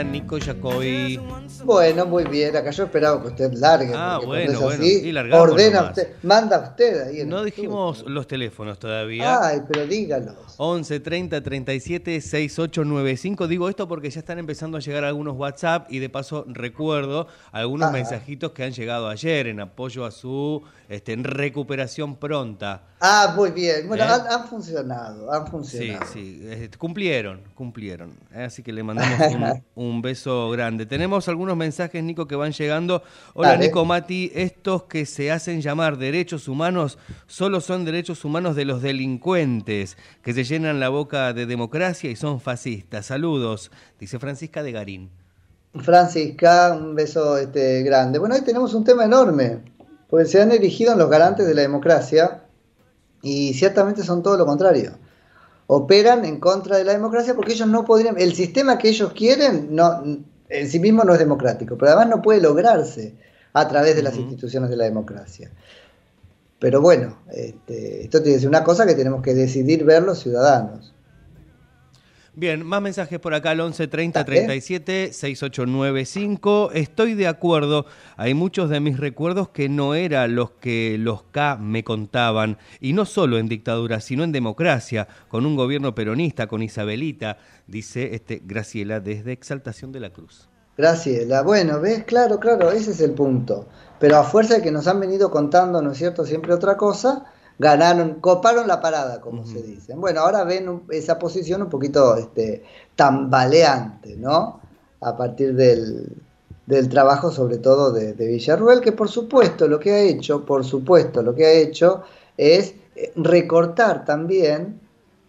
[0.09, 1.38] Nico Jacobi.
[1.63, 2.55] Bueno, muy bien.
[2.55, 3.91] Acá yo esperaba que usted largue.
[3.95, 5.97] Ah, bueno, es bueno, así, sí, largamos ordena nomás.
[5.97, 7.21] usted, manda usted ahí.
[7.21, 9.39] en No dijimos los teléfonos todavía.
[9.45, 10.35] Ay, pero dígalo.
[10.57, 13.47] 11 30 37 6895.
[13.47, 17.87] Digo esto porque ya están empezando a llegar algunos WhatsApp y de paso recuerdo algunos
[17.87, 17.93] Ajá.
[17.97, 22.83] mensajitos que han llegado ayer en apoyo a su este, en recuperación pronta.
[22.99, 23.87] Ah, muy bien.
[23.87, 24.07] Bueno, ¿Eh?
[24.07, 26.05] han, han funcionado, han Sí, funcionado.
[26.11, 28.11] sí, eh, cumplieron, cumplieron.
[28.35, 29.63] Así que le mandamos un,
[29.95, 30.85] un beso grande.
[30.85, 33.03] Tenemos algunos mensajes, Nico, que van llegando.
[33.33, 33.67] Hola, Dale.
[33.67, 34.31] Nico Mati.
[34.33, 40.33] Estos que se hacen llamar derechos humanos solo son derechos humanos de los delincuentes, que
[40.33, 43.05] se llenan la boca de democracia y son fascistas.
[43.07, 45.09] Saludos, dice Francisca de Garín.
[45.75, 48.19] Francisca, un beso este, grande.
[48.19, 49.59] Bueno, hoy tenemos un tema enorme,
[50.09, 52.43] porque se han erigido en los garantes de la democracia
[53.21, 54.93] y ciertamente son todo lo contrario.
[55.67, 59.75] Operan en contra de la democracia porque ellos no podrían, el sistema que ellos quieren
[59.75, 60.01] no,
[60.49, 63.15] en sí mismo no es democrático, pero además no puede lograrse
[63.53, 65.51] a través de las instituciones de la democracia.
[66.59, 70.19] Pero bueno, este, esto tiene que ser una cosa que tenemos que decidir ver los
[70.19, 70.93] ciudadanos.
[72.39, 76.71] Bien, más mensajes por acá al 11 30 37 6895.
[76.73, 77.85] Estoy de acuerdo.
[78.15, 82.57] Hay muchos de mis recuerdos que no eran los que los K me contaban.
[82.79, 88.15] Y no solo en dictadura, sino en democracia, con un gobierno peronista, con Isabelita, dice
[88.15, 90.47] este Graciela desde Exaltación de la Cruz.
[90.77, 93.67] Graciela, bueno, ves, claro, claro, ese es el punto.
[93.99, 97.25] Pero a fuerza de que nos han venido contando, ¿no es cierto?, siempre otra cosa,
[97.59, 99.93] ganaron, coparon la parada, como se dice.
[99.95, 102.63] Bueno, ahora ven esa posición un poquito este,
[102.95, 104.61] tambaleante, ¿no?
[105.01, 106.07] A partir del,
[106.65, 110.63] del trabajo, sobre todo de, de Villarruel, que por supuesto lo que ha hecho, por
[110.63, 112.03] supuesto lo que ha hecho
[112.37, 114.79] es eh, recortar también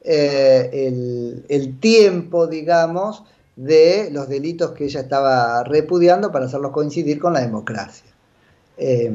[0.02, 3.24] eh, el, el tiempo, digamos,
[3.56, 8.10] de los delitos que ella estaba repudiando para hacerlos coincidir con la democracia.
[8.78, 9.12] Eh,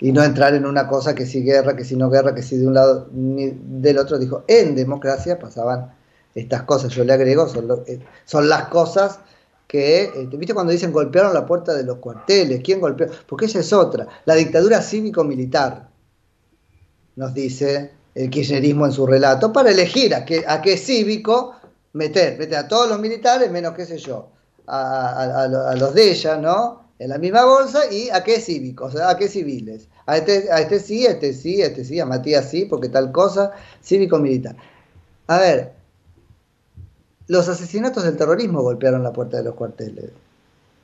[0.00, 2.56] y no entrar en una cosa que si guerra, que si no guerra, que si
[2.56, 4.18] de un lado ni del otro.
[4.18, 5.92] Dijo, en democracia pasaban
[6.34, 6.92] estas cosas.
[6.92, 9.20] Yo le agrego, son, lo- eh, son las cosas
[9.66, 12.60] que, eh, ¿viste cuando dicen golpearon la puerta de los cuarteles?
[12.62, 13.08] ¿Quién golpeó?
[13.26, 15.88] Porque esa es otra, la dictadura cívico-militar,
[17.16, 21.54] nos dice el kirchnerismo en su relato, para elegir a qué, a qué cívico
[21.92, 24.28] meter, meter a todos los militares, menos qué sé yo,
[24.66, 26.87] a los de ella, ¿no?
[26.98, 29.88] En la misma bolsa y a qué cívicos, a qué civiles.
[30.06, 32.88] A este, a este sí, a este sí, a este sí, a Matías sí, porque
[32.88, 34.56] tal cosa, cívico-militar.
[35.28, 35.72] A ver,
[37.28, 40.10] los asesinatos del terrorismo golpearon la puerta de los cuarteles.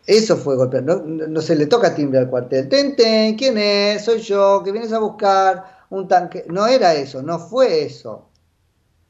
[0.06, 0.84] Eso fue golpear.
[0.84, 2.68] No, se le toca timbre al cuartel.
[2.68, 4.04] Ten, ten, ¿quién es?
[4.04, 6.44] Soy yo, que vienes a buscar un tanque.
[6.48, 8.28] No era eso, no fue eso.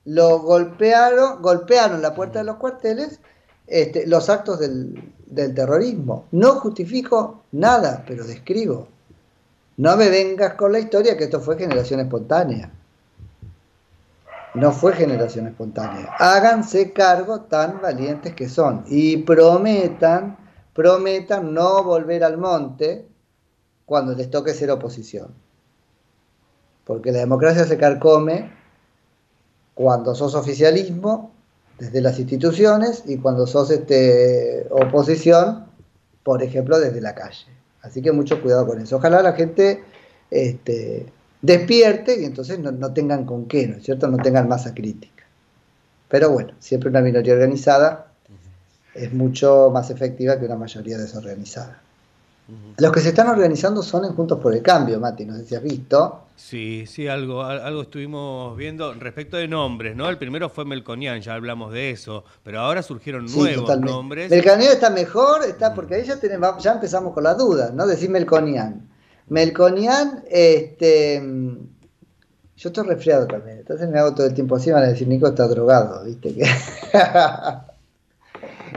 [0.05, 3.21] Lo golpearon, golpearon la puerta de los cuarteles
[3.67, 6.27] este, los actos del, del terrorismo.
[6.33, 8.89] No justifico nada, pero describo.
[9.77, 12.71] No me vengas con la historia que esto fue generación espontánea.
[14.55, 16.15] No fue generación espontánea.
[16.19, 20.37] Háganse cargo tan valientes que son y prometan,
[20.73, 23.09] prometan no volver al monte
[23.85, 25.35] cuando les toque ser oposición.
[26.85, 28.53] Porque la democracia se carcome
[29.75, 31.34] cuando sos oficialismo
[31.79, 35.67] desde las instituciones y cuando sos este, oposición,
[36.23, 37.47] por ejemplo, desde la calle.
[37.83, 38.97] Así que mucho cuidado con eso.
[38.97, 39.85] Ojalá la gente
[40.31, 41.07] este,
[41.43, 44.09] despierte y entonces no, no tengan con qué, ¿no es cierto?
[44.09, 45.25] No tengan masa crítica.
[46.09, 48.13] Pero bueno, siempre una minoría organizada
[48.95, 51.81] es mucho más efectiva que una mayoría desorganizada.
[52.77, 55.55] Los que se están organizando son en Juntos por el Cambio, Mati, no sé si
[55.55, 56.24] has visto.
[56.37, 60.09] Sí, sí, algo, al- algo estuvimos viendo respecto de nombres, ¿no?
[60.09, 63.93] El primero fue Melconian, ya hablamos de eso, pero ahora surgieron Sí, nuevos totalmente.
[63.93, 64.31] nombres.
[64.31, 67.87] Melconian está mejor, está porque ahí ya, tenemos, ya empezamos con las dudas, ¿no?
[67.87, 68.89] Decir Melconian.
[69.29, 71.21] Melconian, este.
[71.21, 71.57] mm,
[72.57, 75.29] Yo estoy resfriado también, entonces me hago todo el tiempo así, van a decir Nico
[75.29, 76.35] está drogado, ¿viste?
[76.35, 76.45] Que-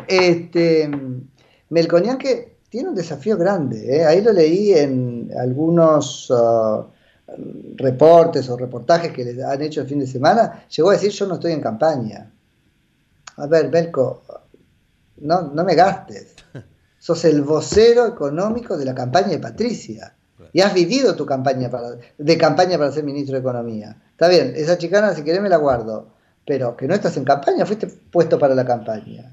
[0.08, 0.88] este.
[0.88, 1.22] mm,
[1.70, 4.06] Melconian que tiene un desafío grande, ¿eh?
[4.06, 6.86] ahí lo leí en algunos ah,
[7.76, 11.28] reportes o reportajes que les han hecho el fin de semana, llegó a decir yo
[11.28, 12.32] no estoy en campaña.
[13.38, 14.24] A ver, Belco,
[15.18, 16.36] no, no me gastes.
[17.00, 20.14] Sos el vocero económico de la campaña de Patricia.
[20.54, 23.98] Y has vivido tu campaña para, de campaña para ser ministro de Economía.
[24.12, 26.10] Está bien, esa chicana, si querés, me la guardo.
[26.46, 29.32] Pero que no estás en campaña, fuiste puesto para la campaña.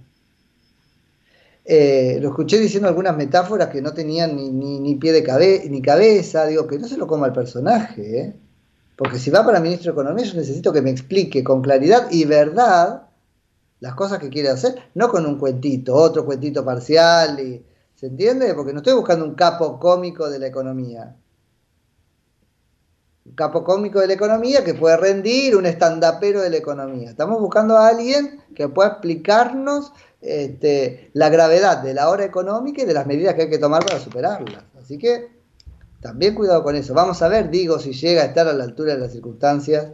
[1.65, 5.65] Eh, lo escuché diciendo algunas metáforas que no tenían ni, ni, ni pie de cabe
[5.71, 6.47] ni cabeza.
[6.47, 8.21] Digo, que no se lo coma el personaje.
[8.21, 8.37] ¿eh?
[8.97, 12.25] Porque si va para ministro de Economía, yo necesito que me explique con claridad y
[12.25, 13.09] verdad
[13.81, 18.55] las cosas que quiere hacer, no con un cuentito, otro cuentito parcial, y, ¿se entiende?
[18.55, 21.17] Porque no estoy buscando un capo cómico de la economía.
[23.27, 27.11] Un capo cómico de la economía que puede rendir, un estandapero de la economía.
[27.11, 29.93] Estamos buscando a alguien que pueda explicarnos
[30.25, 33.85] este, la gravedad de la hora económica y de las medidas que hay que tomar
[33.85, 34.65] para superarlas.
[34.81, 35.29] Así que
[36.01, 36.95] también cuidado con eso.
[36.95, 39.89] Vamos a ver, digo, si llega a estar a la altura de las circunstancias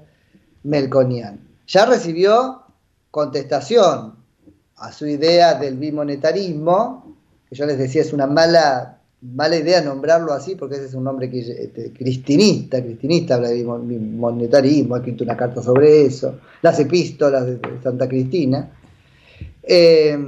[0.63, 1.41] Melconian.
[1.67, 2.63] Ya recibió
[3.11, 4.15] contestación
[4.77, 7.17] a su idea del bimonetarismo,
[7.49, 11.05] que yo les decía es una mala, mala idea nombrarlo así, porque ese es un
[11.05, 16.39] nombre que, este, cristinista, cristinista habla de bimo- bimonetarismo, ha escrito una carta sobre eso,
[16.63, 18.77] las epístolas de Santa Cristina.
[19.63, 20.19] Eh,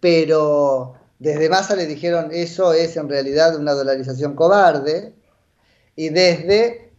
[0.00, 5.12] pero desde Massa le dijeron eso es en realidad una dolarización cobarde,
[5.94, 6.90] y desde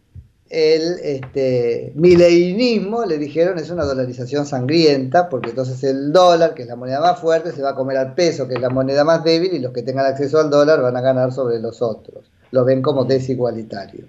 [0.48, 6.68] el este, mileinismo le dijeron es una dolarización sangrienta, porque entonces el dólar, que es
[6.68, 9.24] la moneda más fuerte, se va a comer al peso, que es la moneda más
[9.24, 12.30] débil, y los que tengan acceso al dólar van a ganar sobre los otros.
[12.50, 14.06] Lo ven como desigualitario.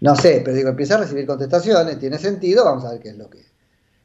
[0.00, 3.18] No sé, pero digo, empieza a recibir contestaciones, tiene sentido, vamos a ver qué es
[3.18, 3.44] lo que,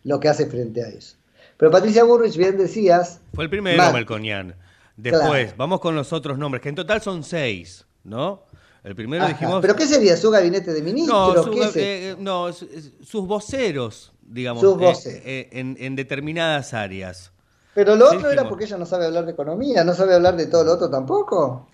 [0.04, 1.16] lo que hace frente a eso.
[1.62, 3.93] Pero Patricia Burrich, bien decías, Fue el primero.
[3.93, 4.55] Melconian.
[4.97, 5.53] Después, Claro.
[5.57, 8.45] vamos con los otros nombres, que en total son seis, ¿no?
[8.84, 9.62] El primero Ajá, dijimos...
[9.62, 10.18] ¿pero qué sería?
[10.18, 11.36] ¿Su gabinete de ministros?
[11.36, 15.22] No, su- ¿Qué es eh, no, sus voceros, digamos, Sus eh, voceros.
[15.24, 17.32] eh, en, en determinadas áreas.
[17.76, 20.36] Pero lo Sí, otro era porque ella no sabe hablar de economía, no sabe hablar
[20.36, 21.68] de todo lo otro tampoco.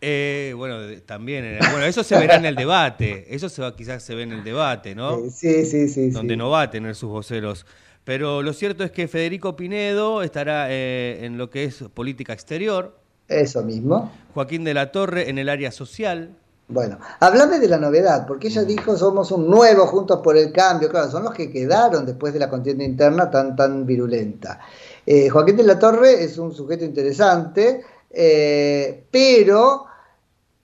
[0.00, 0.76] Eh, bueno,
[1.06, 4.22] también, el- bueno, eso se verá en el debate, eso se va, quizás se ve
[4.22, 5.10] en el debate, ¿no?
[5.26, 6.10] Eh, Sí, sí, sí.
[6.10, 6.38] Donde sí.
[6.38, 7.66] no va a tener sus voceros.
[8.06, 12.96] Pero lo cierto es que Federico Pinedo estará eh, en lo que es política exterior,
[13.26, 14.12] Eso mismo.
[14.32, 16.30] Joaquín de la Torre en el área social.
[16.68, 20.88] Bueno, háblame de la novedad, porque ella dijo somos un nuevo Juntos por el Cambio,
[20.88, 24.60] claro, son los que quedaron después de la contienda interna tan, tan virulenta.
[25.04, 29.86] Eh, Joaquín de la Torre es un sujeto interesante, eh, pero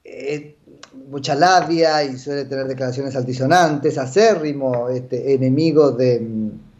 [0.04, 0.58] eh,
[1.08, 6.71] mucha labia y suele tener declaraciones altisonantes, acérrimo, este, enemigo de mm,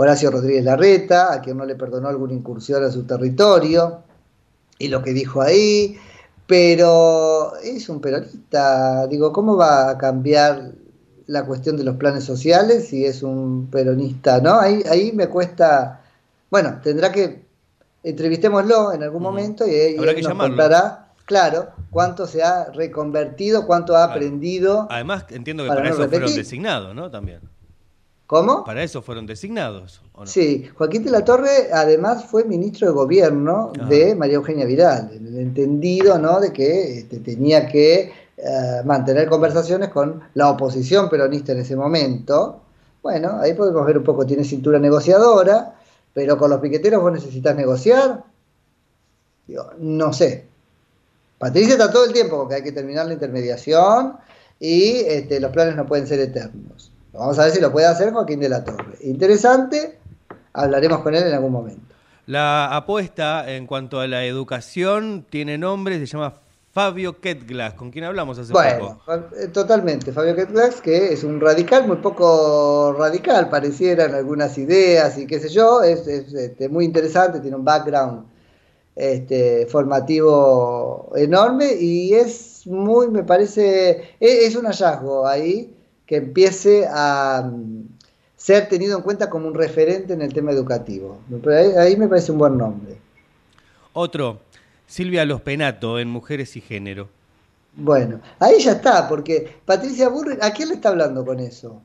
[0.00, 4.04] Horacio Rodríguez Larreta, a quien no le perdonó alguna incursión a su territorio,
[4.78, 5.98] y lo que dijo ahí,
[6.46, 10.70] pero es un peronista, digo, ¿cómo va a cambiar
[11.26, 14.60] la cuestión de los planes sociales, si es un peronista, ¿no?
[14.60, 16.00] Ahí, ahí me cuesta,
[16.48, 17.44] bueno, tendrá que,
[18.04, 20.56] entrevistémoslo en algún momento y, y Habrá él que nos llamarlo.
[20.56, 24.86] contará, claro, cuánto se ha reconvertido, cuánto ha aprendido.
[24.90, 27.10] Además, entiendo que Para para, no eso fueron designados, ¿no?
[27.10, 27.40] También.
[28.28, 28.62] ¿Cómo?
[28.62, 30.02] Para eso fueron designados.
[30.12, 30.26] ¿o no?
[30.26, 35.28] Sí, Joaquín de la Torre además fue ministro de gobierno de María Eugenia Vidal, en
[35.28, 36.38] el entendido ¿no?
[36.38, 42.60] de que este, tenía que eh, mantener conversaciones con la oposición peronista en ese momento.
[43.02, 45.74] Bueno, ahí podemos ver un poco, tiene cintura negociadora,
[46.12, 48.24] pero con los piqueteros vos necesitas negociar.
[49.46, 50.44] Digo, no sé.
[51.38, 54.18] Patricia está todo el tiempo porque hay que terminar la intermediación
[54.60, 56.92] y este, los planes no pueden ser eternos.
[57.12, 58.96] Vamos a ver si lo puede hacer Joaquín de la Torre.
[59.02, 59.98] Interesante,
[60.52, 61.94] hablaremos con él en algún momento.
[62.26, 66.34] La apuesta en cuanto a la educación tiene nombre, se llama
[66.72, 69.24] Fabio Ketglas, con quien hablamos hace Bueno, poco.
[69.40, 70.12] Eh, totalmente.
[70.12, 75.40] Fabio Ketlax, que es un radical, muy poco radical, pareciera en algunas ideas y qué
[75.40, 78.26] sé yo, es, es, este, muy interesante, tiene un background
[78.94, 85.74] este, formativo enorme y es muy, me parece, e- es un hallazgo ahí
[86.08, 87.86] que empiece a mm,
[88.34, 91.20] ser tenido en cuenta como un referente en el tema educativo.
[91.46, 92.96] Ahí, ahí me parece un buen nombre.
[93.92, 94.40] Otro,
[94.86, 97.10] Silvia Los Penato en Mujeres y Género.
[97.76, 101.82] Bueno, ahí ya está, porque Patricia Burrich, ¿a quién le está hablando con eso?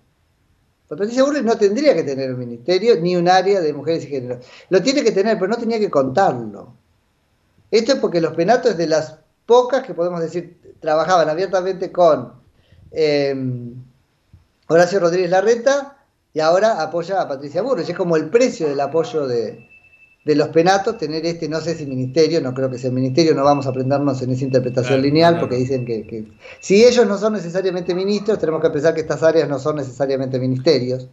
[0.87, 4.07] Pues Patricia Burrich no tendría que tener un ministerio ni un área de mujeres y
[4.07, 4.39] género.
[4.69, 6.73] Lo tiene que tener, pero no tenía que contarlo.
[7.69, 12.31] Esto es porque los penatos de las pocas que podemos decir trabajaban abiertamente con
[12.91, 13.35] eh,
[14.67, 15.97] Horacio Rodríguez Larreta
[16.33, 17.89] y ahora apoya a Patricia Burrich.
[17.89, 19.67] Es como el precio del apoyo de,
[20.25, 23.43] de los penatos, tener este, no sé si ministerio, no creo que sea ministerio, no
[23.43, 25.47] vamos a prendernos en esa interpretación Claro, lineal, claro.
[25.47, 26.25] porque dicen que, que
[26.59, 30.39] si ellos no son necesariamente ministros, tenemos que pensar que estas áreas no son necesariamente
[30.39, 31.07] ministerios.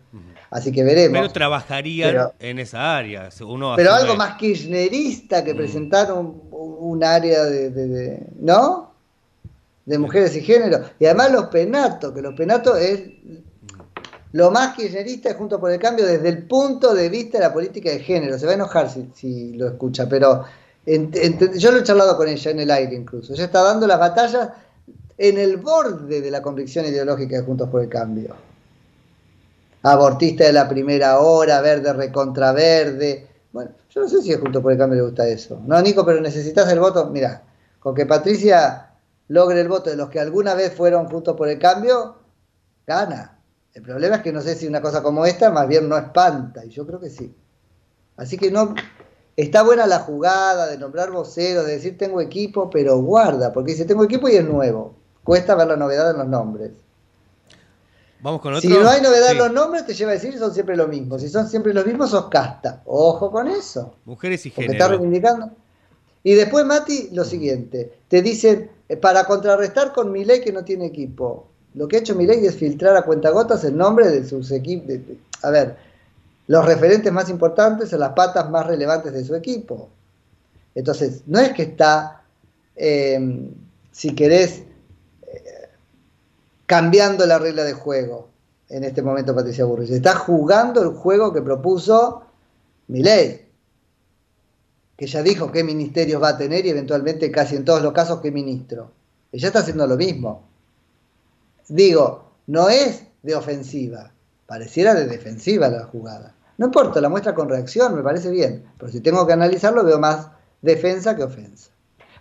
[0.53, 1.16] Así que veremos.
[1.20, 3.28] Pero trabajarían Pero- en esa área.
[3.46, 5.44] Uno Pero algo más kirchnerista Mm.
[5.44, 8.89] que presentar un, un área de, de- de- ¿no?
[9.91, 10.84] De mujeres y género.
[11.01, 13.01] Y además los penatos, que los penatos es
[14.30, 17.91] lo más kirchnerista junto por el cambio desde el punto de vista de la política
[17.91, 18.38] de género.
[18.38, 20.45] Se va a enojar si, lo escucha, pero
[20.86, 23.32] yo lo he charlado con ella en el aire incluso.
[23.32, 24.51] Ella está dando las batallas
[25.18, 28.36] en el borde de la convicción ideológica de Juntos por el Cambio.
[29.82, 33.26] Abortista de la primera hora, verde recontra verde.
[33.51, 35.61] Bueno, yo no sé si a Juntos por el Cambio le gusta eso.
[35.66, 37.07] No, Nico, pero necesitas el voto.
[37.07, 37.43] Mira,
[37.80, 38.89] con que Patricia
[39.31, 42.16] logre el voto de los que alguna vez fueron Juntos por el Cambio,
[42.85, 43.39] gana.
[43.72, 46.64] El problema es que no sé si una cosa como esta más bien no espanta,
[46.64, 47.33] y yo creo que sí.
[48.16, 48.74] Así que no.
[49.37, 53.85] Está buena la jugada de nombrar voceros, de decir tengo equipo, pero guarda, porque dice
[53.85, 54.97] tengo equipo y es nuevo.
[55.22, 56.72] Cuesta ver la novedad en los nombres.
[58.22, 58.68] Vamos con otro.
[58.68, 59.33] Si no hay novedad Sí.
[59.33, 61.18] en los nombres, te lleva a decir son siempre lo mismo.
[61.18, 62.83] Si son siempre los mismos, sos casta.
[62.85, 63.95] Ojo con eso.
[64.05, 64.85] Mujeres y Porque Género.
[64.85, 65.51] está reivindicando.
[66.24, 68.01] Y después, Mati, lo siguiente.
[68.09, 71.47] Te dicen, para contrarrestar con Milei que no tiene equipo.
[71.74, 74.97] Lo que ha hecho Milei es filtrar a cuentagotas el nombre de sus equipos.
[75.43, 75.76] A ver,
[76.49, 79.88] los referentes más importantes son las patas más relevantes de su equipo.
[80.74, 82.22] Entonces, no es que está,
[82.74, 83.49] eh,
[83.93, 84.62] si querés,
[85.22, 85.68] eh,
[86.66, 88.28] cambiando la regla de juego
[88.68, 89.91] en este momento Patricia Burrich.
[89.91, 92.22] Está jugando el juego que propuso
[92.88, 93.49] Milei
[95.01, 98.20] que ya dijo qué ministerios va a tener y eventualmente casi en todos los casos
[98.20, 98.92] qué ministro.
[99.32, 100.46] Ella está haciendo lo mismo.
[101.68, 104.12] Digo, no es de ofensiva,
[104.44, 106.34] pareciera de defensiva la jugada.
[106.59, 109.98] No importa, la muestra con reacción, me parece bien, pero si tengo que analizarlo veo
[109.98, 110.28] más
[110.61, 111.70] defensa que ofensa.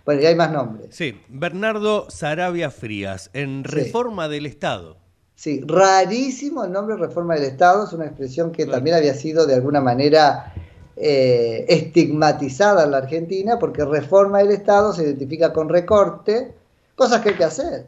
[0.06, 0.96] Bueno, y hay más nombres.
[0.96, 4.96] Sí, Bernardo Sarabia Frías, en Reforma del Estado.
[5.34, 9.56] Sí, rarísimo el nombre Reforma del Estado, es una expresión que también había sido de
[9.56, 10.54] alguna manera
[11.02, 16.52] eh, estigmatizada en la Argentina, porque reforma del Estado se identifica con recorte,
[16.94, 17.86] cosas que hay que hacer.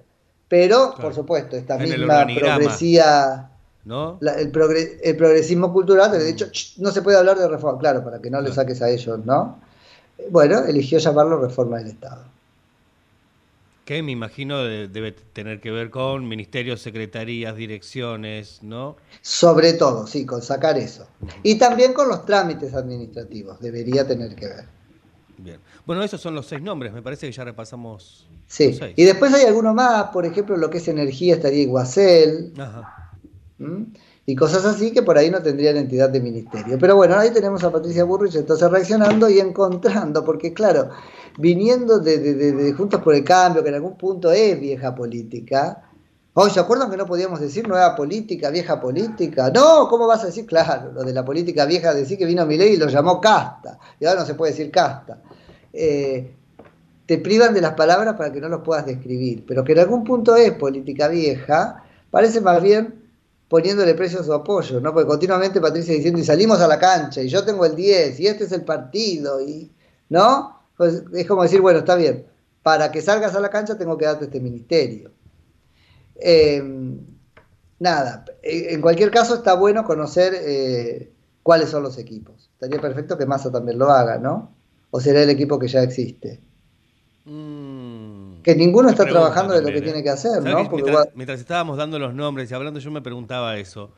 [0.48, 3.50] Pero, por supuesto, esta En misma progresía,
[3.84, 4.16] ¿No?
[4.20, 7.78] la- el, progre- el progresismo cultural, de dicho, "Ch, no se puede hablar de reforma,
[7.78, 9.58] claro, para que no le saques a ellos, ¿no?
[10.30, 12.22] Bueno, eligió llamarlo reforma del Estado.
[13.84, 18.96] Que me imagino de- debe tener que ver con ministerios, secretarías, direcciones, ¿no?
[19.22, 21.08] Sobre todo, sí, con sacar eso.
[21.42, 24.64] Y también con los trámites administrativos, debería tener que ver.
[25.38, 25.58] Bien.
[25.84, 28.94] Bueno, esos son los seis nombres, me parece que ya repasamos Sí, los seis.
[28.96, 33.10] y después hay alguno más, por ejemplo, lo que es energía estaría Iguacel, Ajá.
[34.24, 36.78] y cosas así que por ahí no tendrían entidad de ministerio.
[36.78, 40.90] Pero bueno, ahí tenemos a Patricia Burrich entonces reaccionando y encontrando, porque claro,
[41.38, 45.88] viniendo de, de- de- Juntos por el Cambio, que en algún punto es vieja política,
[46.34, 49.50] Hoy, ¿se acuerdan que no podíamos decir nueva política, vieja política?
[49.54, 50.46] No, ¿cómo vas a decir?
[50.46, 53.78] Claro, lo de la política vieja, decir que vino Milei y lo llamó casta.
[54.00, 55.20] Y ahora no se puede decir casta.
[55.74, 56.34] Eh,
[57.04, 59.44] te privan de las palabras para que no los puedas describir.
[59.46, 62.94] Pero que en algún punto es política vieja, parece más bien
[63.48, 64.94] poniéndole precio a su apoyo, ¿no?
[64.94, 68.26] Porque continuamente Patricia diciendo, y salimos a la cancha, y yo tengo el 10, y
[68.28, 69.70] este es el partido, y
[70.08, 70.61] ¿no?
[70.76, 72.26] Pues es como decir, bueno, está bien,
[72.62, 75.10] para que salgas a la cancha tengo que darte este ministerio.
[76.16, 76.62] Eh,
[77.78, 81.12] nada, en cualquier caso está bueno conocer eh,
[81.42, 82.50] cuáles son los equipos.
[82.54, 84.52] Estaría perfecto que Massa también lo haga, ¿no?
[84.90, 86.40] O será el equipo que ya existe.
[87.24, 89.82] que ninguno está trabajando de lo que ¿eh?
[89.82, 90.58] tiene que hacer, ¿Sabes ¿no?
[90.70, 93.90] Porque mientras, igual- mientras estábamos dando los nombres y hablando, yo me preguntaba eso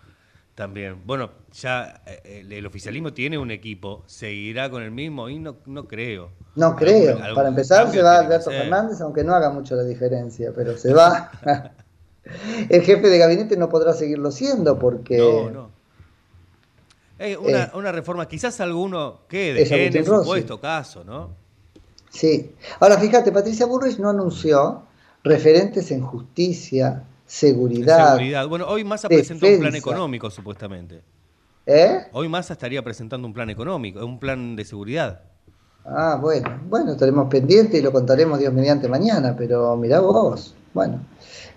[0.55, 1.03] también.
[1.05, 5.57] Bueno, ya eh, el, el oficialismo tiene un equipo, seguirá con el mismo y no,
[5.67, 6.31] no creo.
[6.57, 7.19] no creo.
[7.19, 8.51] Algún- Para empezar se va Alberto.
[8.51, 11.31] Fernández, aunque no haga mucho la diferencia, pero se va.
[12.71, 15.19] el jefe de gabinete no podrá seguirlo siendo porque...
[15.19, 15.71] No, no.
[17.19, 17.71] Eh, una, Eh.
[17.75, 21.31] una reforma, quizás alguno quede Es en el supuesto caso, ¿no?
[22.11, 22.53] Sí.
[22.81, 24.83] Ahora fíjate, Patricia Bullrich no anunció
[25.25, 28.13] referentes en justicia, seguridad.
[28.13, 28.49] Seguridad.
[28.49, 29.91] Bueno, hoy Massa presentó un plan defensa.
[29.91, 31.03] económico, supuestamente.
[31.67, 32.07] ¿Eh?
[32.13, 35.23] Hoy Massa estaría presentando un plan económico, un plan de seguridad.
[35.87, 41.01] Ah, bueno, bueno, estaremos pendientes y lo contaremos Dios mediante mañana, pero mirá vos, bueno,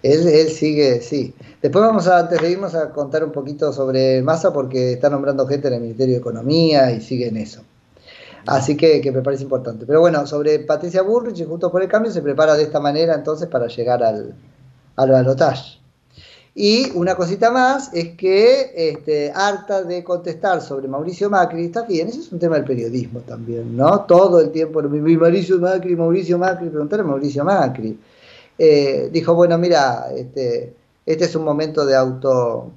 [0.03, 1.33] él, él sigue, sí.
[1.61, 5.47] Después vamos a, antes de irnos a contar un poquito sobre Massa porque está nombrando
[5.47, 7.61] gente en el Ministerio de Economía y sigue en eso.
[8.45, 9.85] Así que, que me parece importante.
[9.85, 13.15] Pero bueno, sobre Patricia Bullrich y Juntos por el Cambio se prepara de esta manera
[13.15, 14.35] entonces para llegar al,
[14.97, 15.77] al balotaje.
[16.59, 22.07] Y una cosita más es que, este, harta de contestar sobre Mauricio Macri, está bien,
[22.07, 24.01] ese es un tema del periodismo también, ¿no?
[24.01, 27.99] Todo el tiempo, Mauricio Macri, Mauricio Macri, preguntar a Mauricio Macri.
[28.57, 30.73] Eh, dijo, bueno, mira, este,
[31.05, 32.71] este es un momento de auto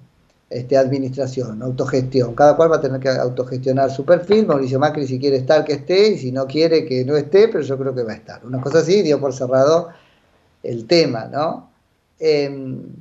[0.50, 2.34] este, administración, autogestión.
[2.34, 4.46] Cada cual va a tener que autogestionar su perfil.
[4.46, 7.62] Mauricio Macri, si quiere estar, que esté, y si no quiere, que no esté, pero
[7.62, 8.44] yo creo que va a estar.
[8.44, 9.88] Una cosa así, dio por cerrado
[10.62, 11.69] el tema, ¿no?
[12.20, 12.92] Em,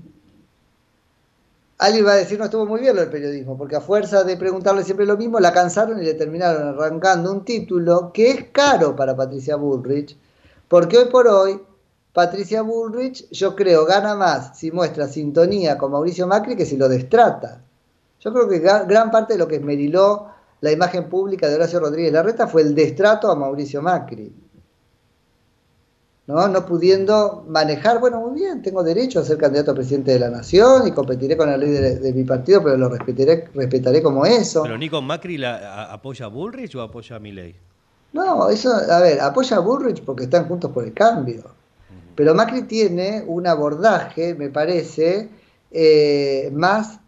[1.79, 4.35] Alguien va a decir, no estuvo muy bien lo del periodismo, porque a fuerza de
[4.35, 8.97] preguntarle siempre lo mismo, la cansaron y le terminaron arrancando un título que es caro
[8.97, 10.17] para Patricia Bullrich,
[10.67, 11.57] porque hoy por hoy
[12.11, 16.89] Patricia Bullrich, yo creo, gana más si muestra sintonía con Mauricio Macri que si lo
[16.89, 17.61] destrata.
[18.19, 20.27] Yo creo que gran parte de lo que esmeriló
[20.59, 24.33] la imagen pública de Horacio Rodríguez Larreta fue el destrato a Mauricio Macri.
[26.29, 26.47] ¿No?
[26.47, 30.29] no pudiendo manejar, bueno, muy bien, tengo derecho a ser candidato a presidente de la
[30.29, 34.23] nación y competiré con la ley de, de mi partido, pero lo respetaré, respetaré como
[34.27, 34.61] eso.
[34.61, 37.55] Pero Nico Macri la, a- apoya a Bullrich o apoya a Milei.
[38.13, 41.43] No, eso, a ver, apoya a Bullrich porque están juntos por el cambio.
[42.15, 45.29] Pero Macri tiene un abordaje, me parece,
[45.71, 46.99] eh, más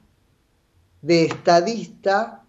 [1.03, 2.41] de estadista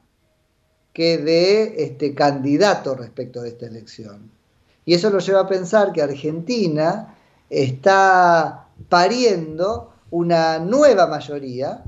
[0.94, 4.30] que de este, candidato respecto de esta elección.
[4.84, 7.14] Y eso lo lleva a pensar que Argentina
[7.48, 11.82] está pariendo una nueva mayoría,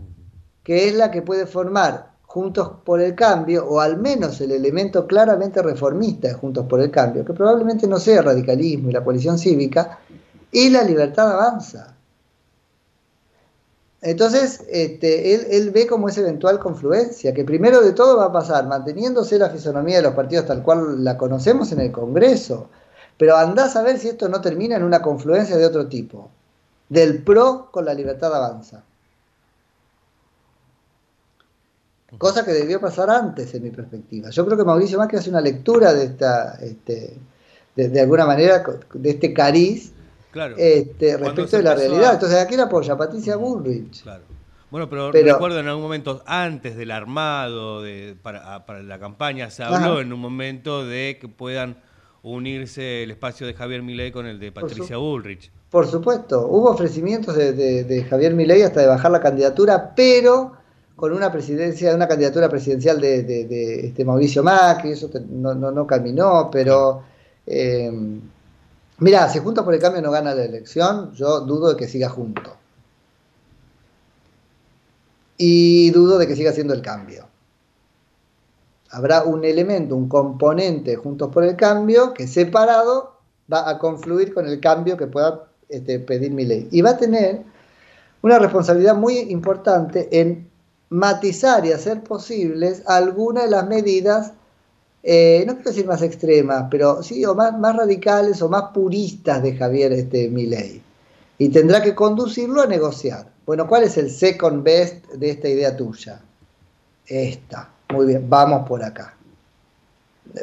[0.62, 5.06] que es la que puede formar Juntos por el Cambio, o al menos el elemento
[5.06, 9.38] claramente reformista de Juntos por el Cambio, que probablemente no sea radicalismo y la coalición
[9.38, 10.00] cívica,
[10.50, 11.94] y la libertad avanza.
[14.00, 18.32] Entonces, este, él, él ve como esa eventual confluencia, que primero de todo va a
[18.32, 22.68] pasar manteniéndose la fisonomía de los partidos tal cual la conocemos en el Congreso,
[23.16, 26.30] pero andás a ver si esto no termina en una confluencia de otro tipo,
[26.88, 28.82] del PRO con la libertad avanza.
[32.18, 34.30] Cosa que debió pasar antes, en mi perspectiva.
[34.30, 37.16] Yo creo que Mauricio Macri hace una lectura de esta, este,
[37.74, 38.62] de, de alguna manera,
[38.92, 39.92] de este cariz
[40.30, 40.54] Claro.
[40.56, 42.10] este, respecto de la realidad.
[42.10, 42.96] a- Entonces, ¿a quién apoya?
[42.96, 44.04] Patricia Bullrich.
[44.70, 49.50] Bueno, pero, Pero- recuerdo en algún momento, antes del armado de, para, para la campaña,
[49.50, 50.00] se habló Ajá.
[50.00, 51.76] en un momento de que puedan
[52.24, 55.50] unirse el espacio de Javier Milei con el de Patricia Bullrich.
[55.70, 60.52] Por supuesto, hubo ofrecimientos de, de- de Javier Milei hasta de bajar la candidatura, pero
[60.96, 65.54] con una presidencia, una candidatura presidencial de, de- de, este Mauricio Macri, eso te- no,
[65.54, 67.02] no, no caminó, pero
[67.46, 67.92] eh,
[68.98, 72.08] mira, si Juntos por el Cambio no gana la elección, yo dudo de que siga
[72.08, 72.56] junto.
[75.36, 77.26] Y dudo de que siga siendo el cambio.
[78.94, 83.14] Habrá un elemento, un componente Juntos por el Cambio que separado
[83.52, 86.68] va a confluir con el cambio que pueda este, pedir mi ley.
[86.70, 87.42] Y va a tener
[88.22, 90.48] una responsabilidad muy importante en
[90.90, 94.32] matizar y hacer posibles algunas de las medidas,
[95.02, 99.42] eh, no quiero decir más extremas, pero sí, o más, más radicales o más puristas
[99.42, 100.80] de Javier este, Milei.
[101.36, 103.26] y tendrá que conducirlo a negociar.
[103.44, 106.22] Bueno, ¿cuál es el second best de esta idea tuya?
[107.06, 107.74] Esta.
[107.92, 109.14] Muy bien, vamos por acá.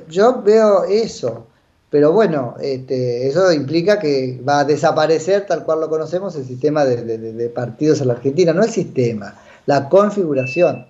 [0.08, 1.48] Yo veo eso,
[1.90, 6.86] pero bueno, este, eso implica que va a desaparecer tal cual lo conocemos el sistema
[6.86, 9.36] de, partidos en la Argentina, no el sistema,
[9.66, 10.86] la configuración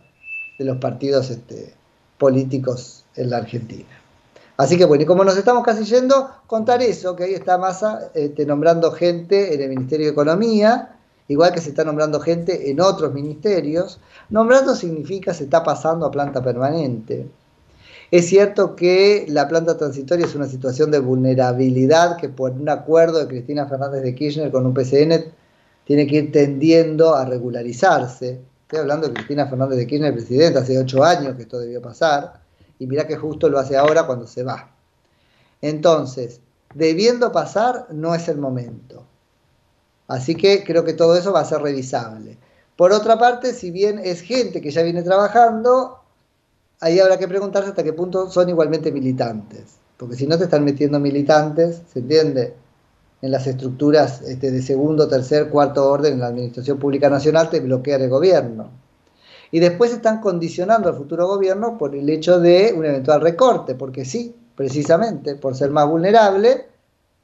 [0.60, 1.74] de los partidos este,
[2.18, 3.88] políticos en la Argentina.
[4.58, 8.12] Así que bueno, y como nos estamos casi yendo, contar eso, que ahí está Massa
[8.14, 11.00] este, nombrando gente en el Ministerio de Economía,
[11.32, 14.00] igual que se está nombrando gente en otros ministerios.
[14.30, 17.28] Nombrando significa se está pasando a planta permanente.
[18.12, 23.20] Es cierto que la planta transitoria es una situación de vulnerabilidad que por un acuerdo
[23.20, 25.32] de Cristina Fernández de Kirchner con un PCN
[25.86, 28.42] tiene que ir tendiendo a regularizarse.
[28.64, 32.42] Estoy hablando de Cristina Fernández de Kirchner, presidenta, hace ocho años que esto debió pasar,
[32.80, 34.72] y mirá que justo lo hace ahora cuando se va.
[35.62, 36.42] Entonces,
[36.74, 39.06] debiendo pasar, no es el momento.
[40.12, 42.38] Así que creo que todo eso va a ser revisable.
[42.76, 46.00] Por otra parte, si bien es gente que ya viene trabajando,
[46.82, 49.78] ahí habrá que preguntarse hasta qué punto son igualmente militantes.
[49.96, 52.54] Porque si no te están metiendo militantes, ¿se entiende?
[53.22, 57.62] En las estructuras este, de segundo, tercer, cuarto orden en la Administración Pública Nacional, te
[57.62, 58.70] bloquean el gobierno.
[59.50, 64.04] Y después están condicionando al futuro gobierno por el hecho de un eventual recorte, porque
[64.04, 66.71] sí, precisamente, por ser más vulnerable,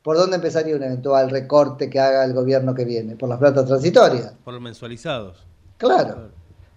[0.07, 3.17] ¿por dónde empezaría un eventual recorte que haga el gobierno que viene?
[3.17, 4.31] Por las plantas transitorias.
[4.45, 5.45] Por los mensualizados.
[5.75, 6.29] Claro.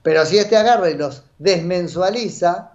[0.03, 2.73] Pero si este agarra y los desmensualiza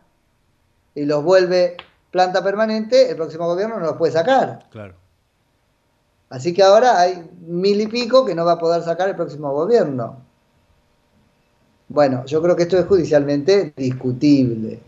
[0.94, 1.76] y los vuelve
[2.10, 4.66] planta permanente, el próximo gobierno no los puede sacar.
[4.72, 4.94] Claro.
[6.30, 9.52] Así que ahora hay mil y pico que no va a poder sacar el próximo
[9.52, 10.22] gobierno.
[11.90, 14.80] Bueno, yo creo que esto es judicialmente discutible.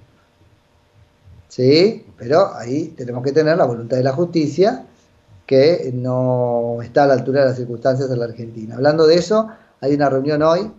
[1.49, 2.05] ¿Sí?
[2.15, 4.85] Pero ahí tenemos que tener la voluntad de la justicia
[5.47, 8.75] que no está a la altura de las circunstancias en la Argentina.
[8.75, 9.47] Hablando de eso,
[9.81, 10.71] hay una reunión hoy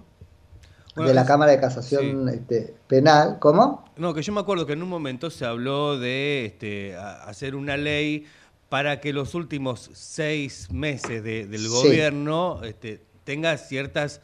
[0.95, 3.39] Bueno, de la Cámara de Casación este, Penal.
[3.41, 3.85] ¿Cómo?
[3.97, 7.77] No, que yo me acuerdo que en un momento se habló de este, hacer una
[7.77, 8.27] ley
[8.69, 11.69] para que los últimos seis meses de- del Sí.
[11.69, 14.21] gobierno este, tenga ciertas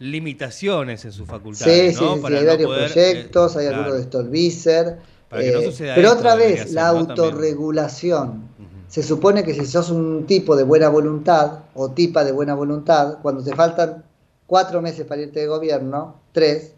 [0.00, 2.16] limitaciones en sus Sí, facultades, sí, ¿no?
[2.16, 3.82] sí, Para hay no varios poder, eh, proyectos, hay claro.
[3.84, 4.96] algunos de Stolbizer.
[5.28, 8.48] Para que no eh, pero otra vez, la autorregulación.
[8.88, 13.18] Se supone que si sos un tipo de buena voluntad o tipa de buena voluntad,
[13.20, 14.04] cuando te faltan
[14.46, 16.72] cuatro meses para irte de gobierno, tres,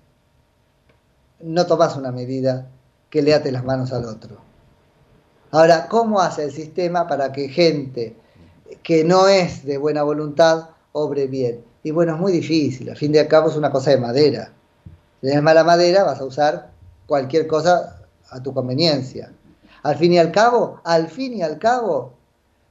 [1.41, 2.69] no tomás una medida
[3.11, 4.37] que le ate las manos al otro.
[5.51, 8.17] Ahora, ¿cómo hace el sistema para que gente
[8.83, 11.65] que no es de buena voluntad obre bien?
[11.83, 14.53] Y bueno, es muy difícil, al fin y al cabo es una cosa de madera.
[15.21, 16.71] Si tienes mala madera, vas a usar
[17.07, 19.33] cualquier cosa a tu conveniencia.
[19.83, 22.14] Al fin y al cabo, al fin y al cabo,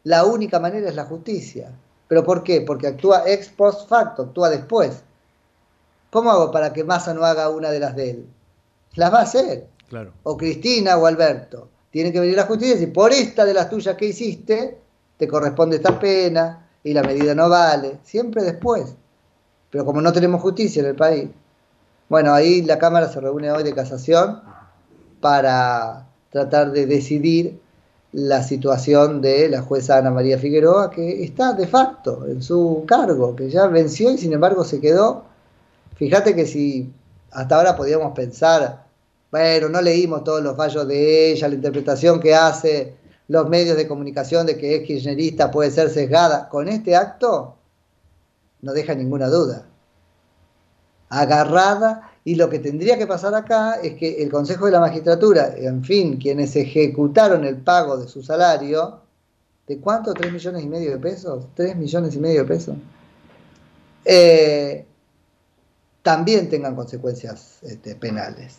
[0.04, 1.72] la única manera es la justicia.
[2.08, 2.62] ¿Pero por qué?
[2.62, 5.04] Porque actúa ex post facto, actúa después.
[6.10, 8.30] ¿Cómo hago para que Massa no haga una de las de él?
[8.96, 9.68] Las va a hacer.
[9.90, 10.14] Claro.
[10.24, 11.70] O Cristina o Alberto.
[11.92, 14.80] Tiene que venir la justicia y decir, por esta de las tuyas que hiciste,
[15.18, 18.00] te corresponde esta pena y la medida no vale.
[18.04, 18.96] Siempre después.
[19.70, 21.30] Pero como no tenemos justicia en el país.
[22.10, 24.42] Bueno, ahí la Cámara se reúne hoy de casación
[25.20, 27.60] para tratar de decidir
[28.14, 33.36] la situación de la jueza Ana María Figueroa, que está de facto en su cargo,
[33.36, 35.26] que ya venció y sin embargo se quedó.
[35.96, 36.92] Fíjate que si
[37.32, 38.86] hasta ahora podíamos pensar,
[39.32, 42.96] bueno, no leímos todos los fallos de ella, la interpretación que hace
[43.28, 47.56] los medios de comunicación de que es kirchnerista puede ser sesgada, con este acto
[48.62, 49.66] no deja ninguna duda.
[51.10, 55.54] Agarrada, y lo que tendría que pasar acá es que el Consejo de la Magistratura,
[55.56, 59.00] en fin, quienes ejecutaron el pago de su salario,
[59.66, 60.14] ¿de cuánto?
[60.14, 61.48] ¿Tres millones y medio de pesos?
[61.56, 62.76] ¿Tres millones y medio de pesos?
[64.04, 64.86] Eh,
[66.02, 68.58] también tengan consecuencias este, penales.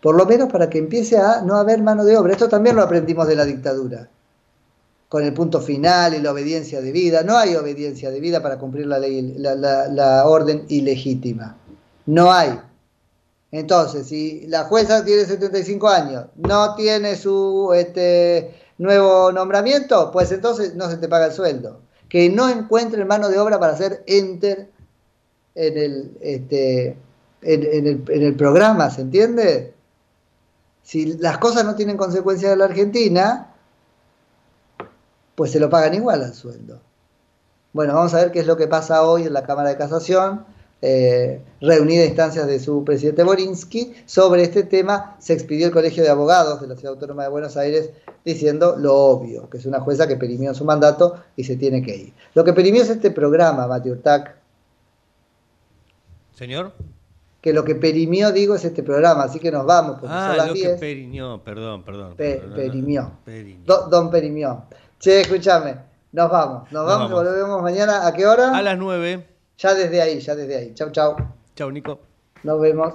[0.00, 2.32] Por lo menos para que empiece a no haber mano de obra.
[2.32, 4.08] Esto también lo aprendimos de la dictadura.
[5.08, 7.22] Con el punto final y la obediencia debida.
[7.22, 11.56] No hay obediencia debida para cumplir la ley, la orden ilegítima.
[12.06, 12.58] No hay.
[13.50, 20.74] Entonces, si la jueza tiene 75 años, no tiene su este, nuevo nombramiento, pues entonces
[20.74, 21.80] no se te paga el sueldo.
[22.08, 24.68] Que no encuentre mano de obra para hacer enter
[25.54, 26.96] en el, este,
[27.42, 29.72] en, en el, en el programa, ¿se entiende?
[30.82, 33.47] Si las cosas no tienen consecuencias en la Argentina,
[35.38, 36.80] pues se lo pagan igual al sueldo.
[37.72, 40.44] Bueno, vamos a ver qué es lo que pasa hoy en la Cámara de Casación.
[40.80, 46.08] eh, reunida instancias de su presidente Borinsky, sobre este tema se expidió el Colegio de
[46.08, 47.90] Abogados de la Ciudad Autónoma de Buenos Aires
[48.24, 51.96] diciendo lo obvio, que es una jueza que perimió su mandato y se tiene que
[51.96, 52.12] ir.
[52.34, 54.36] Lo que perimió es este programa, Mateo Urtac,
[56.34, 56.72] Señor.
[57.40, 60.34] que lo que perimió, digo, es este programa, así que nos vamos, porque son Ah,
[60.36, 60.80] las lo que 10.
[60.80, 62.14] perimió, perdón, perdón.
[62.16, 63.12] Pe- perdón, perimió.
[63.24, 63.64] Perimió.
[63.66, 64.62] Do- don Perimió.
[64.98, 65.76] Che, escúchame,
[66.10, 67.24] nos vamos, nos, vamos, y vamos.
[67.24, 68.04] volvemos mañana.
[68.04, 68.56] ¿A qué hora?
[68.56, 69.28] A las 9.
[69.56, 70.74] Ya desde ahí, ya desde ahí.
[70.74, 71.16] Chau, chau.
[71.54, 72.00] Chau, Nico.
[72.42, 72.94] Nos vemos.